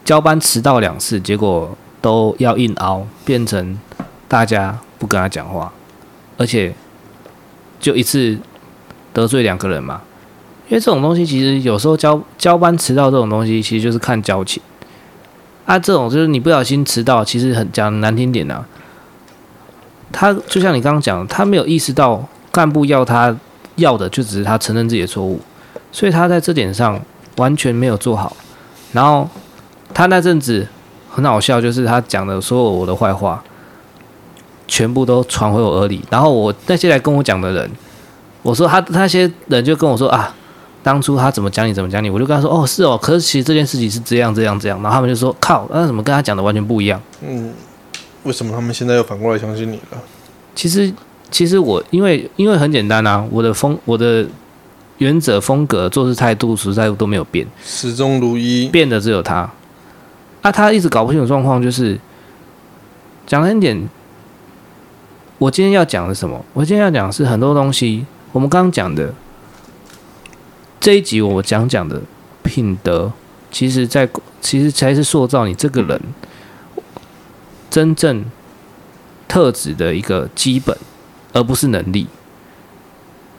[0.03, 3.79] 交班迟到两次，结果都要硬熬，变成
[4.27, 5.73] 大家不跟他讲话，
[6.37, 6.75] 而且
[7.79, 8.37] 就一次
[9.21, 10.01] 得罪两个人嘛。
[10.69, 14.63] 因为这种东西其实有时候交交班迟到这种东西，其实就是看交情。
[15.67, 18.65] 啊，这种就是你不小心迟到，其实很讲难听点啊。
[20.11, 23.37] 他就像你刚刚讲，他没有意识到干部要他
[23.77, 25.41] 要的就只是他承认自己的错误，
[25.93, 27.01] 所以他在这点上
[27.37, 28.37] 完全没有做好，
[28.93, 29.29] 然后。
[29.93, 30.65] 他那阵子
[31.11, 33.43] 很好笑，就是他讲的所有我的坏话，
[34.69, 36.01] 全部都传回我耳里。
[36.09, 37.69] 然后我那些来跟我讲的人，
[38.43, 40.35] 我说他那些人就跟我说啊，
[40.83, 44.83] 当初他怎么讲你怎么讲你，我就跟他说哦是哦，可是其实这件事情是这样这样这样。
[44.83, 47.01] 然后他们就说靠，那怎么跟他讲的完全不一样？
[47.23, 47.53] 嗯，
[48.25, 49.99] 为什么他们现在又反过来相信你了？
[50.55, 50.93] 其实
[51.31, 54.27] 其实我因为因为很简单啊，我的风我的
[54.99, 59.51] 原则风格做事态度实在都没有变，始终如一，变的只有他。
[60.41, 61.99] 啊，他一直搞不清楚状况，就是
[63.27, 63.89] 讲了一点。
[65.37, 66.43] 我今天要讲的什么？
[66.53, 68.05] 我今天要讲的是很多东西。
[68.33, 69.13] 我们刚刚讲的
[70.79, 72.01] 这一集，我讲讲的
[72.43, 73.13] 品德，
[73.51, 74.09] 其实在
[74.41, 76.01] 其实才是塑造你这个人
[77.69, 78.25] 真正
[79.27, 80.77] 特质的一个基本，
[81.33, 82.07] 而不是能力。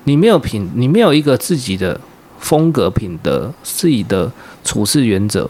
[0.03, 1.99] 你没有品，你没有一个自己的
[2.39, 4.31] 风格、品德、自己的
[4.63, 5.49] 处事原则。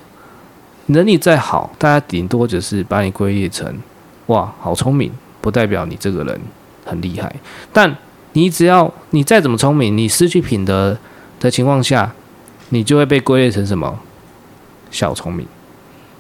[0.88, 3.74] 能力再好，大家顶多只是把你归类成，
[4.28, 6.42] 哇，好聪明，不代表你这个人
[6.86, 7.34] 很厉害。
[7.72, 7.96] 但
[8.34, 10.98] 你只要你再怎么聪明，你失去品德
[11.40, 12.14] 的情况下，
[12.70, 14.00] 你就会被归类成什么
[14.90, 15.46] 小聪明。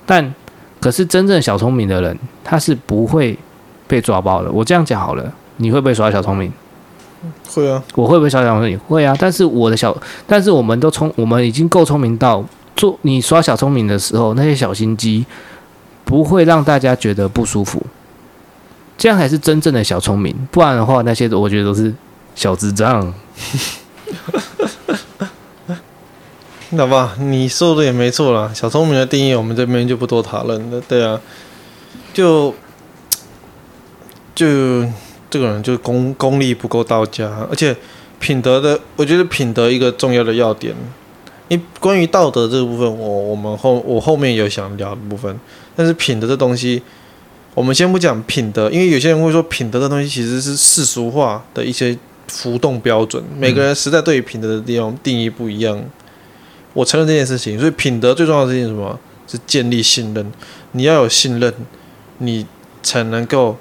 [0.05, 0.33] 但
[0.79, 3.37] 可是真正小聪明的人，他是不会
[3.87, 4.51] 被抓包的。
[4.51, 6.51] 我这样讲好了，你会不会耍小聪明？
[7.47, 8.79] 会啊，我会不会耍小聪明？
[8.79, 9.15] 会啊。
[9.19, 9.95] 但是我的小，
[10.25, 12.43] 但是我们都聪，我们已经够聪明到
[12.75, 15.25] 做你耍小聪明的时候，那些小心机
[16.03, 17.81] 不会让大家觉得不舒服。
[19.01, 21.91] 这样才是真正的小聪明，不然的话，那些我觉得都是
[22.35, 23.01] 小智障。
[26.77, 28.51] 好吧，你说的也没错啦。
[28.53, 30.79] 小聪明的定义，我们这边就不多讨论了。
[30.81, 31.19] 对啊，
[32.13, 32.53] 就
[34.35, 34.85] 就
[35.31, 37.75] 这个人就功功力不够到家，而且
[38.19, 40.75] 品德的，我觉得品德一个重要的要点，
[41.47, 45.39] 你关于道德这个部分，我我们后我后面有想聊的部分，
[45.75, 46.83] 但是品德这东西。
[47.53, 51.97] 我们先不讲品德，因为有些人会说品德的东西其实是世俗化的一些
[52.27, 55.83] 浮动标准，每个人实在对于品德的地方定义不一样。
[56.73, 58.97] 我承认这件事情，所以品德最重要的事情是什么？
[59.27, 60.31] 是建立信任。
[60.71, 61.53] 你要有信任，
[62.19, 62.45] 你
[62.81, 63.57] 才能够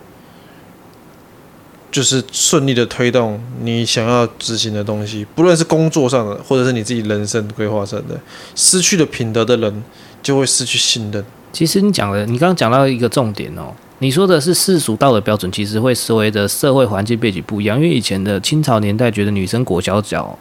[1.90, 8.18] 就是顺利的推动你想要执行的东西，不论是工作上的，或者是你自己人生规划上的。
[8.54, 9.82] 失去了品德的人，
[10.22, 11.24] 就会失去信任。
[11.52, 17.76] 其实你讲的，你刚刚讲到一个重点哦，你说的是世俗道德标准，其实会随着社会环境背景不一样。
[17.76, 20.38] 因为以前的清朝年代，觉得女生裹小脚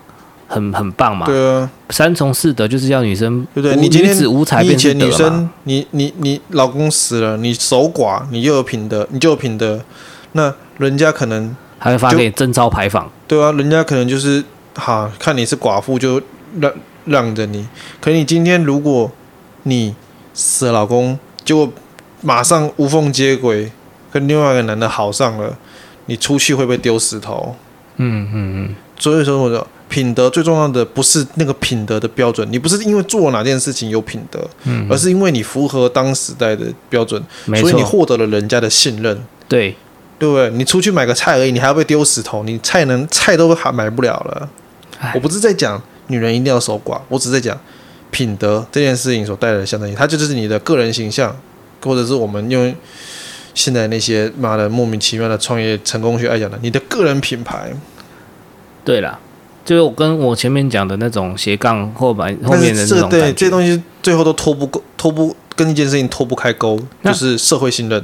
[0.48, 3.76] 很很棒嘛，对啊，三从四德就是要女生对不对？
[3.76, 4.94] 你今天女子无才便是。
[4.94, 9.80] 女生，你你你老公死了，你守寡，你又有品德，你就有品德，
[10.34, 14.44] 那人家可能还会发给你征召牌坊，对啊，人家可能就是
[14.76, 16.22] 哈，看你是寡妇就
[16.60, 16.72] 让
[17.06, 17.68] 让着你。
[18.00, 19.12] 可你今天如果
[19.64, 19.94] 你
[20.40, 21.70] 死了老公，结果
[22.22, 23.70] 马上无缝接轨，
[24.10, 25.54] 跟另外一个男的好上了，
[26.06, 27.54] 你出去会不会丢石头？
[27.98, 28.76] 嗯嗯嗯。
[28.98, 37.22] 所以说，我的品德最重要的不是那个品德的标准，你不是因为做哪件事情有品德，嗯，而是因为你符合当时代的标准，
[37.58, 39.22] 所以你获得了人家的信任。
[39.50, 39.76] 对，
[40.18, 40.50] 对不对？
[40.52, 44.50] 你出去买个菜而已，你还要被丢石头，你菜能菜都还买不了了。
[45.14, 47.60] 我不是在讲女人一定要守寡，我只是在讲。
[48.12, 51.36] 品德这件事情所带来的相当于，它就是你的个人形象，
[51.84, 52.74] 或者是我们用
[53.54, 57.72] 现在那些妈的莫名其妙的创业成功学来讲的，你的个人品牌。
[58.84, 59.20] 对啦，
[59.64, 68.04] 就是我跟我前面讲的那种斜杠后半后面的那种对，这些东西最后都脱不脱脱不跟一件事情脱不开钩，就是社会信任。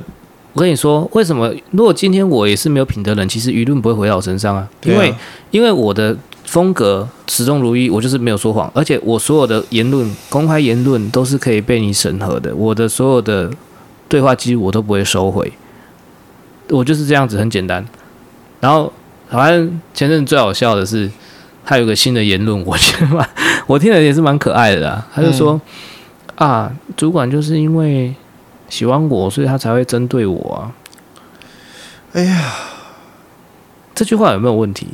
[0.54, 1.52] 我跟你说，为什么？
[1.72, 5.18] 如果今天我也是没有品德的人，其实舆论不会回到我身上啊，因为、啊、
[5.50, 6.16] 因为我的。
[6.46, 12.56] 风格始终如一，我就是没有说谎，而且我所有的言论、公开言论都是可以被你审核的。
[12.56, 13.52] 我的所有的
[14.08, 15.52] 对话记录我都不会收回，
[16.70, 17.86] 我就是这样子，很简单。
[18.62, 18.92] 然后，
[19.30, 21.12] 反正前阵最好笑的是，
[21.66, 23.30] 他有个新的言论，我觉得蛮，
[23.68, 25.06] 我听了也是蛮可爱的啦。
[25.14, 25.60] 他就说
[26.38, 28.14] ：“嗯、啊，主管就是因为
[28.70, 30.72] 喜欢我，所以他才会针对我啊。”
[32.14, 32.54] 哎呀，
[33.94, 34.88] 这句话有没有问题？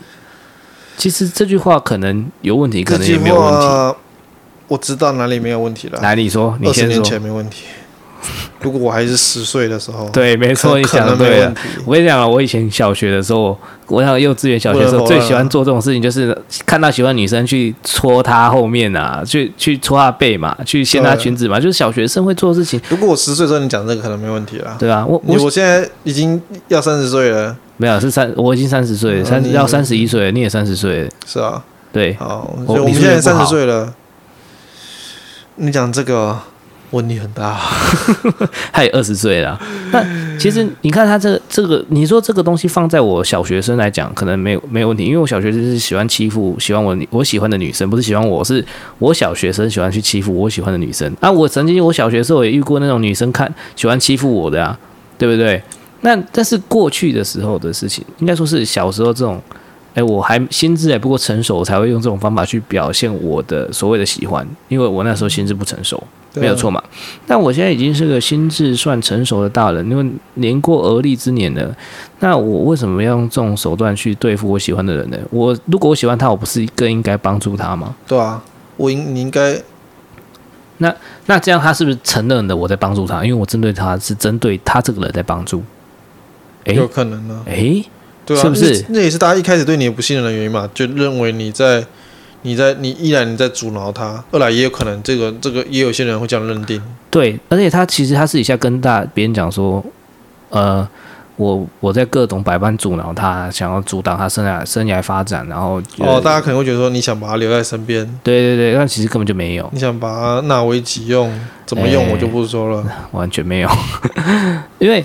[1.01, 3.97] 其实这句话可能有问题，可能也没有问题。
[4.67, 5.99] 我知道哪里没有问题了。
[5.99, 6.93] 来，你说，你先说。
[6.93, 7.63] 十年前没问题。
[8.59, 11.51] 如果我还是十岁的时候，对，没错，你讲的对了。
[11.85, 22.79] 我跟你讲了，我以前小学的时候，我想幼稚园、小学的时候最喜欢做这种事情，就是看到喜欢女生去戳她后面啊，去去戳她背嘛，去掀她裙子嘛，就是小学生会做的事情。
[22.89, 24.75] 如果我十岁的时候你讲这个，可能没问题了。
[24.77, 27.57] 对啊，我我我现在已经要三十岁了。
[27.81, 33.91] 没有，是三，我已经三十岁，三要三十一岁，你也三十岁，是啊，对，好，所以我们现在三十岁了。
[35.55, 36.37] 你讲这个
[36.91, 37.59] 问题很大，
[38.71, 39.59] 他也二十岁了。
[39.91, 40.05] 那
[40.37, 48.63] 其实你看他这个、这个，你说这个东西放在我小学生来讲，可能没有没有问题，因为我小学生是喜欢欺负喜欢我我喜欢的女生，不是喜欢我，是
[48.99, 51.11] 我小学生喜欢去欺负我喜欢的女生。
[51.19, 54.77] 啊，我曾经我小学时候也遇过那种女生看喜欢欺负我的啊，
[55.17, 55.59] 对不对？
[56.01, 59.41] 那但是过去的时候的事情，应该说是小时候这种，
[59.93, 66.81] 哎，我还心智还不够成熟，我才会用这种方法去表现我的所谓的喜欢，因为我那时候心智不成熟，没有错嘛。
[67.27, 71.75] 但我现在已经是个心智算成熟的大人，因为年过而立之年了。
[72.19, 75.17] 那我为什么要用这种手段去对付我喜欢的人呢？
[75.29, 77.95] 我如果我喜欢他，我不是更应该帮助他吗？
[78.07, 78.41] 对啊，
[78.77, 79.61] 我应你应该。
[80.77, 80.91] 那
[81.27, 83.23] 那这样他是不是承认了我在帮助他？
[83.23, 85.61] 因为我针对他是针对他这个人在帮助。
[86.65, 87.83] 有可能呢，哎，
[88.25, 88.85] 对啊，是不是？
[88.89, 90.69] 那也是大家一开始对你不信任的原因嘛？
[90.73, 91.83] 就认为你在，
[92.43, 94.23] 你在，你依然你在阻挠他。
[94.31, 96.81] 二来也有可能，这个这个也有些人会这样认定。
[97.09, 99.83] 对，而且他其实他私底下跟大别人讲说，
[100.49, 100.87] 呃，
[101.35, 111.31] 我我在各种百般阻挠他，想要阻挡他生涯生涯发展，然后哦，大家可能会觉得说你想把他留在身边，对对对，但其实根本就没有，你想把他纳为己用，
[111.65, 113.69] 怎么用我就不说了，完全没有，
[114.79, 115.03] 因为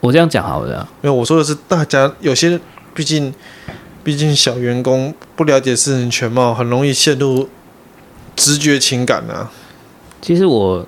[0.00, 2.58] 我这样讲好了，没有我说的是大家有些，
[2.94, 3.32] 毕竟
[4.02, 7.48] 毕竟小员工不了解事情全貌，很容易陷入
[8.34, 9.50] 直觉情感啊。
[10.20, 10.86] 其实我。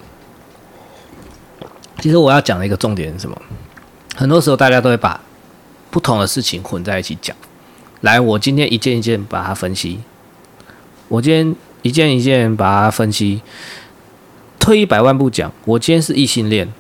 [2.01, 3.41] 其实我要讲的一个重点是什么？
[4.17, 5.21] 很多时候大家都会把
[5.89, 7.37] 不同的事情混在一起讲。
[8.01, 10.01] 来，我今天一件一件把它分析。
[11.07, 13.41] 我今天一件一件把它分析。
[14.59, 16.73] 退一百万步讲，我今天是异性恋，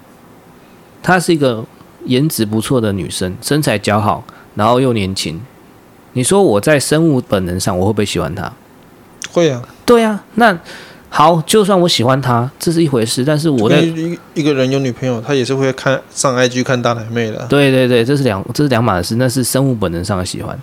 [1.00, 1.64] 他是一个
[2.04, 4.24] 颜值不错的女生，身材姣好，
[4.54, 5.40] 然后又年轻。
[6.12, 8.52] 你说我在生物本能上，我会不会喜欢她？
[9.30, 9.62] 会啊。
[9.84, 10.58] 对啊，那。
[11.14, 13.22] 好，就算我喜欢她，这是一回事。
[13.22, 17.44] 但是我在一一个人有女朋友，他也是会看上 IG 看大奶妹的。
[17.50, 20.58] 对对对，这是两这是两码的事，那是生物本能上的喜欢，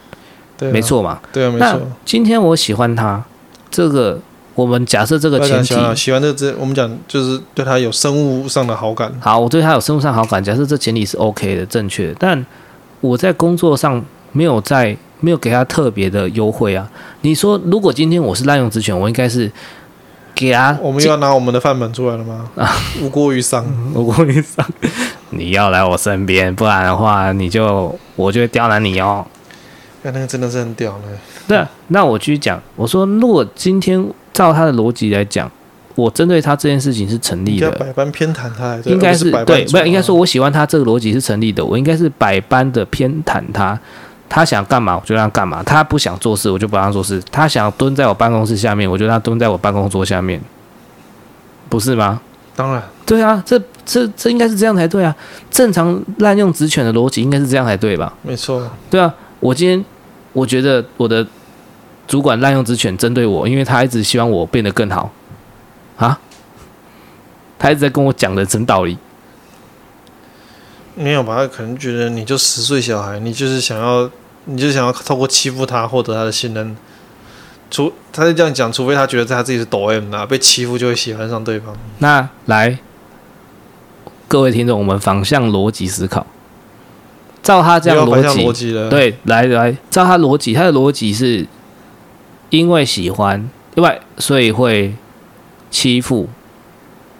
[0.57, 1.19] 对啊、没错嘛？
[1.31, 1.79] 对啊，没错。
[2.03, 3.23] 今天我喜欢她，
[3.69, 4.19] 这个
[4.59, 9.09] 我们假设这个前提，喜欢这只，我们讲就是对他有生物上的好感。
[9.21, 12.15] 好，我对他有生物上好感，假设这前提是 OK 的、正确的。
[12.19, 12.45] 但
[12.99, 14.03] 我在工作上
[14.33, 16.89] 没有在没有给他特别的优惠啊。
[17.21, 19.51] 你说，如果今天我是滥用职权，我应该是。
[20.35, 20.77] 给啊！
[20.81, 22.49] 我们又要拿我们的范本出来了吗？
[22.55, 22.65] 啊，
[23.03, 24.65] 无过于伤，无过于伤。
[25.31, 29.25] 你要来我身边，不然的话，你就我就会刁难你哦。
[30.03, 31.03] 那那个真的是很屌呢。
[31.45, 32.61] 对啊，那我继续讲。
[32.77, 34.01] 我说，如果今天
[34.39, 35.51] 照他的逻辑来讲，
[35.95, 37.69] 我针对他这件事情是成立的。
[37.71, 41.63] 百般偏袒他，应该是对，不应该说我喜欢他这个逻辑是成立的。
[41.63, 43.77] 我应该是百般的偏袒他。
[44.29, 47.21] 他想干嘛，我就让他干嘛；他不想做事，我就不让他做事。
[47.29, 50.39] 他想蹲在我办公室下面，我就让他蹲在我办公桌下面，
[51.67, 52.21] 不是吗？
[52.55, 55.13] 当然，对啊，这这这应该是这样才对啊。
[55.51, 58.13] 正常滥用职权的逻辑应该是这样才对吧？
[58.21, 58.65] 没错。
[58.89, 59.83] 对啊，我今天
[60.31, 61.25] 我觉得我的
[62.09, 65.11] 主管滥用职权针对我，因为他一直希望我变得更好
[65.95, 66.19] 啊。
[67.59, 68.97] 他一直在跟我讲人生道理。
[70.95, 71.35] 没有吧？
[71.37, 74.09] 他可能觉得你就十岁小孩，你就是想要，
[74.45, 76.75] 你就想要透过欺负他获得他的信任。
[77.69, 81.77] 除他是这样讲，除非他觉得他自己是抖 M 啊，被欺负就会喜欢上对方。
[81.99, 82.79] 那来，
[84.27, 86.25] 各位听众，我们反向逻辑思考，
[87.43, 91.45] 照他这样逻辑，逻辑对，来来，照他逻辑，他的逻辑是
[92.49, 93.93] 因为喜欢，对吧？
[94.17, 94.93] 所以会
[95.69, 96.29] 欺负，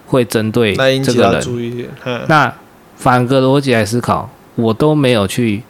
[0.07, 2.25] 会针对这个人。
[2.27, 2.53] 那。
[2.99, 5.63] 反个逻辑来思考，我都没有去，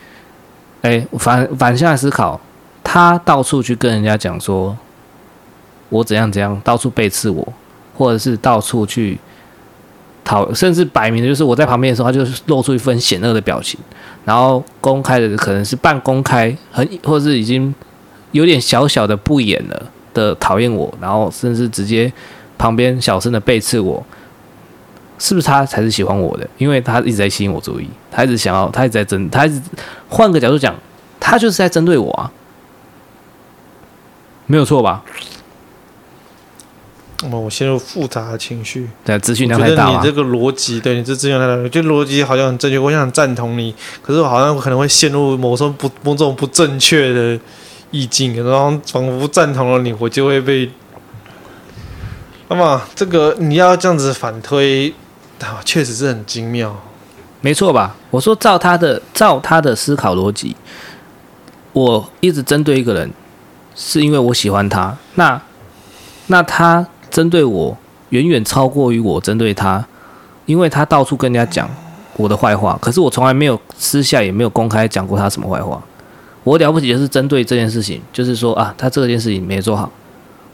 [0.81, 2.41] 哎，反反向来思考，
[2.83, 4.75] 他到处去跟人家讲说，
[5.89, 7.53] 我怎样怎样，到处背刺我，
[7.95, 9.19] 或者是到处去
[10.25, 13.79] 讨，甚至摆明的就是我在旁边的时候，他就露出一份险恶的表情，
[14.25, 17.71] 然后公开的可能是半公开，很或者是已经
[18.31, 22.11] 有点小小的不演了的讨厌我，然后甚至直接
[22.57, 24.03] 旁边小声的背刺我。
[25.21, 26.49] 是不是他才是喜欢我的？
[26.57, 29.61] 因为他一直在吸引我注意，他一直想要，他一直在针，他一直
[30.07, 30.73] 换个角度讲，
[31.19, 32.31] 他就是在针对我啊，
[34.45, 35.03] 没有错吧？
[37.21, 39.97] 那么我陷入复杂的情绪，对，资讯量太大了。
[39.97, 47.37] 你这个逻辑，对你这资讯量太大，我觉得逻辑好像很正确，我想赞同你，可是我好像可能会陷入某种不某种不正确的
[47.91, 50.71] 意境，然后仿佛赞同了你，我就会被。
[52.47, 54.93] 那么这个你要这样子反推。
[55.39, 56.75] 啊，确实是很精妙，
[57.39, 57.95] 没错吧？
[58.09, 60.53] 我说照他的照他的思考逻辑，
[61.71, 63.09] 我一直针对一个人，
[63.73, 64.97] 是因为我喜欢他。
[65.15, 65.41] 那
[66.27, 67.77] 那他针对我
[68.09, 69.87] 远远超过于我针对他，
[70.45, 71.69] 因为他到处跟人家讲
[72.17, 75.81] 我的坏话，可是我从来没有私下也没有公开讲过他什么坏话。
[76.49, 79.91] 我了不起就是针对这件事情，就是说啊，他这件事情没做好，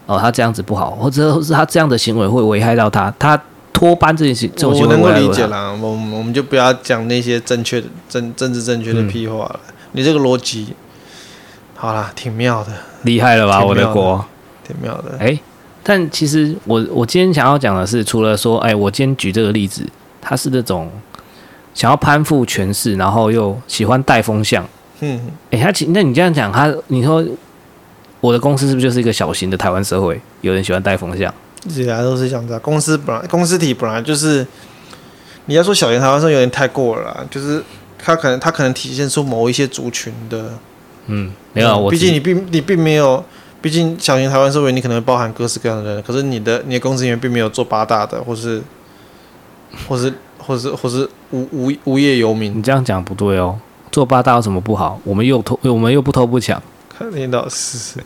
[0.06, 3.40] 哦，他这样子不好，或者是他这样的行为会危害到他，他。
[3.76, 5.70] 托班这件事，我能够理解啦。
[5.82, 9.60] 我我们就不要讲那些正确的政政治正确的屁话了。
[9.68, 10.74] 嗯、你这个逻辑，
[11.76, 12.72] 好啦，挺妙的，
[13.02, 13.62] 厉害了吧？
[13.62, 14.24] 我的国，
[14.66, 15.18] 挺妙的。
[15.20, 15.40] 哎、欸，
[15.84, 19.86] 但其实我我今天想要讲的是，除了说，哎、欸，我今天举这个例子，
[20.22, 20.90] 他是那种
[21.74, 24.66] 想要攀附权势，然后又喜欢带风向。
[25.02, 25.20] 嗯，
[25.52, 27.26] 哎、欸，他那你这样讲，他你说
[28.22, 30.20] 我的公司是不是就是一个小型的台湾社会？
[30.42, 31.34] 有人喜欢带风向？
[31.66, 34.46] 一直以来都是这样子啊，公司本来公司体本来就是，
[35.46, 37.62] 你要说小型台湾社会有点太过了啦，就是
[37.98, 40.52] 他可能他可能体现出某一些族群的，
[41.08, 43.24] 嗯，没有，我毕竟你并你并没有，
[43.62, 48.62] 毕竟小型台湾社会你可能包含各式各样的人，可是你的你的公司里面并没有做八大的，或是，
[49.88, 53.60] 或是或是或是无无无业游民，你这样讲不对哦。
[53.92, 55.00] 做八大有什么不好？
[55.04, 56.62] 我们又偷，我们又不偷不抢。
[56.90, 58.00] 看领导是，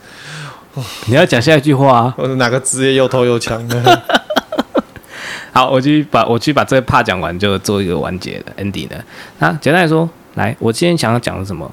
[1.08, 2.16] 你要讲下一句话啊？
[2.18, 4.02] 我哪个职业又偷又抢呢？
[5.52, 9.04] 好，我去把我去把这个 part 讲完，就做一个完结的 ending 的。
[9.40, 11.70] 那简单来说，来，我今天想要讲的什么？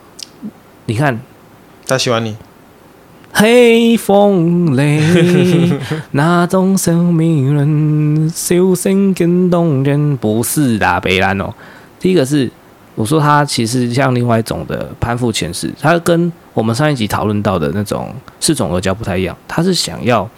[0.87, 1.21] 你看，
[1.87, 2.37] 他喜欢你。
[3.33, 4.99] 黑风雷，
[6.13, 11.53] 那种生命人，笑声更动人，不是大悲兰哦。
[12.01, 12.51] 第一个是，
[12.97, 19.37] 我说他其实像另外一种的攀附前世，他跟我们上一集讨论到的那种四种阿胶不太一样。
[19.47, 20.29] 他是想要，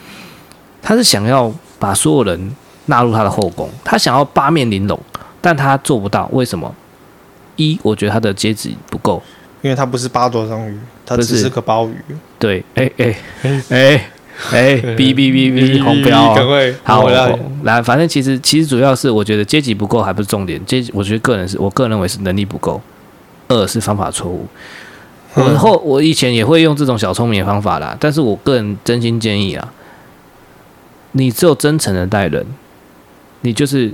[0.83, 2.55] 他是想要把所有人
[2.87, 4.99] 纳入他的后宫，他想要八面玲珑，
[5.41, 6.29] 但他做不到。
[6.33, 6.75] 为什么？
[7.57, 9.23] 一，我觉得他的阶级不够。
[9.63, 11.97] 因为他不是八爪章鱼，他只是个鲍鱼。
[12.39, 13.17] 对，哎哎
[13.71, 14.11] 哎
[14.51, 22.81] 哎哎，哔哔哔哔，红标，赶快好，我来，来，反正其实其实主要是我觉得阶级不够还不是重点，阶级我觉得个人是我个人认为是能力不够，
[23.49, 24.47] 二是方法错误。
[25.35, 29.73] 我后我以前也会用这种小聪明的方法啦，但是我个人真心建议啊，
[31.13, 32.47] 你只有真诚的待人，
[33.43, 33.93] 你就是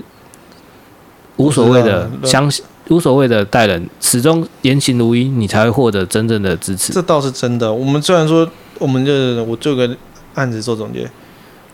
[1.36, 2.64] 无所谓的相信。
[2.88, 6.92] 无所谓的待人，始终言行如一，你才会获得真正的支持。
[6.92, 7.72] 这倒是真的。
[7.72, 8.46] 我们虽然说，
[8.78, 9.88] 我们这我做个
[10.34, 11.10] 案子做总结，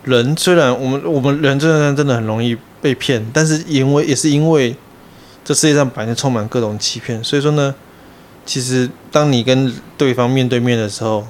[0.03, 4.75] 人虽然我们我们人真的真的很容易被骗，但是因为也是因为
[5.43, 7.73] 这世界上本来就充满各种欺骗，所以说呢，
[8.45, 11.25] 其实当你跟对方面对面的时候，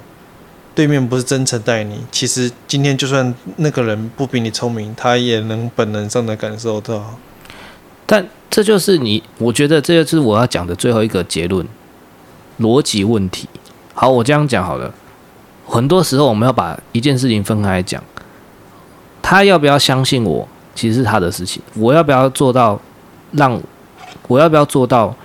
[0.74, 7.18] 对面不是真诚待你，其实今天就算那个人不比你聪明，他也能本能上的感受到。
[8.06, 11.66] 但这就是你，我觉得这就是我要讲的最后一个结论，
[12.60, 13.48] 逻辑问题。
[13.94, 14.92] 好，我这样讲好了。
[15.72, 18.04] 很多时候我们要把一件事情分开来讲，
[19.22, 21.62] 他要不要相信我，其实是他的事情。
[21.74, 22.78] 我要不要做到
[23.30, 23.58] 让，
[24.28, 25.16] 我要不要做到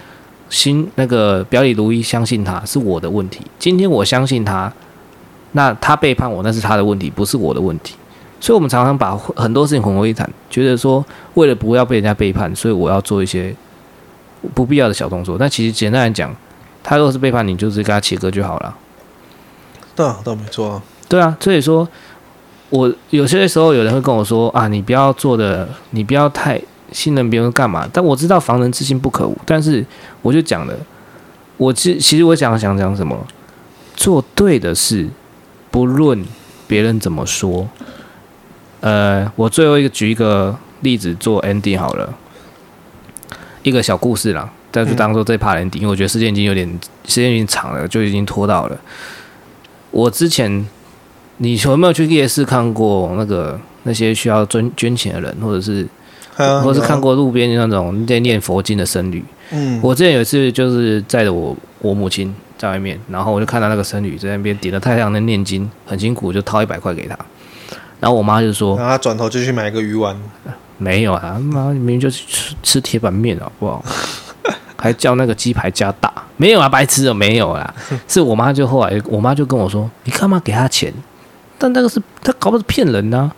[0.50, 3.42] 心那个表里如一，相信他是我的问题。
[3.60, 4.72] 今天我相信他，
[5.52, 7.96] 那他背叛我，那是他的问题，不是我的问题。
[8.40, 13.54] 所以，我们常常把很多事情混为一谈，觉得说，为了不要被人家背叛，所以我要做一些
[14.54, 15.38] 不必要的小动作。
[15.38, 16.34] 但其实简单来讲，
[16.82, 18.74] 他若是背叛你，就是跟他切割就好了。
[19.98, 20.84] 对啊，倒没错啊。
[21.10, 21.88] 对啊，所以说，
[22.70, 27.90] 我有些时候有人会跟我说啊，你不要做的，你不要太信任别人干嘛？
[27.92, 29.84] 但我知道防人之心不可无，但是
[30.22, 30.74] 我就讲了，
[31.58, 33.26] 我其其实我想想讲什么，
[33.96, 35.08] 做对的事，
[35.72, 36.24] 不论
[36.68, 37.68] 别人怎么说。
[38.82, 42.14] 呃，我最后一个举一个例子做 ending 好了，
[43.64, 46.68] 一个小故事啦，但是当做这 part ending，因为我觉得时间已经有点
[47.06, 48.78] 时间已经长了，就已经拖到了。
[49.98, 50.64] 我之前，
[51.38, 55.88] 你有没有去夜市看过那个那些需要捐捐钱的人，或者是，
[56.36, 59.26] 或者是看过路边那种在念佛经的僧侣？
[59.50, 67.18] 嗯，我之前有一次就是载着我我母亲在外面，然后我就看到那个僧侣在那边顶着太阳在念经，很辛苦，就掏一百块给他。
[68.00, 70.16] 然后我妈就说：“然后他转头就去买一个鱼丸。”
[70.78, 73.84] 没有啊，妈明明就吃吃铁板面好不好？
[74.78, 77.74] 还叫那个鸡排加大，没有啊，白痴哦，没有啦。
[78.08, 80.94] 是我妈就后来，我妈就跟我说：“你干嘛给他钱？”
[81.58, 83.36] 但那个是他搞不好是骗人呢、啊。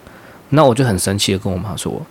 [0.50, 2.02] 那我就很生气的跟我妈说：“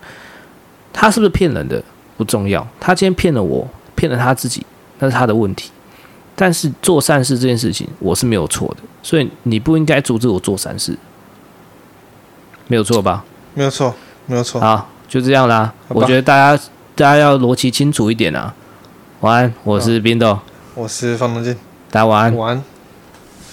[0.93, 1.83] 他是不是骗人的
[2.17, 4.65] 不重要，他今天骗了我，骗了他自己，
[5.01, 5.71] 那是他的问题。
[6.35, 10.97] 但是做善事这件事情，我是没有错的，所以你不应该阻止我做善事。”
[12.69, 13.25] 没有错吧？
[13.55, 13.95] 没有错，
[14.27, 14.61] 没有错。
[14.61, 15.73] 好，就这样啦。
[15.89, 16.63] 我觉得大家
[16.95, 18.55] 大家要逻辑清楚一点啊。
[19.21, 20.39] 晚安，我是冰豆，
[20.77, 21.53] 我是方东进，
[21.91, 22.37] 大家晚安。
[22.37, 22.78] 晚安。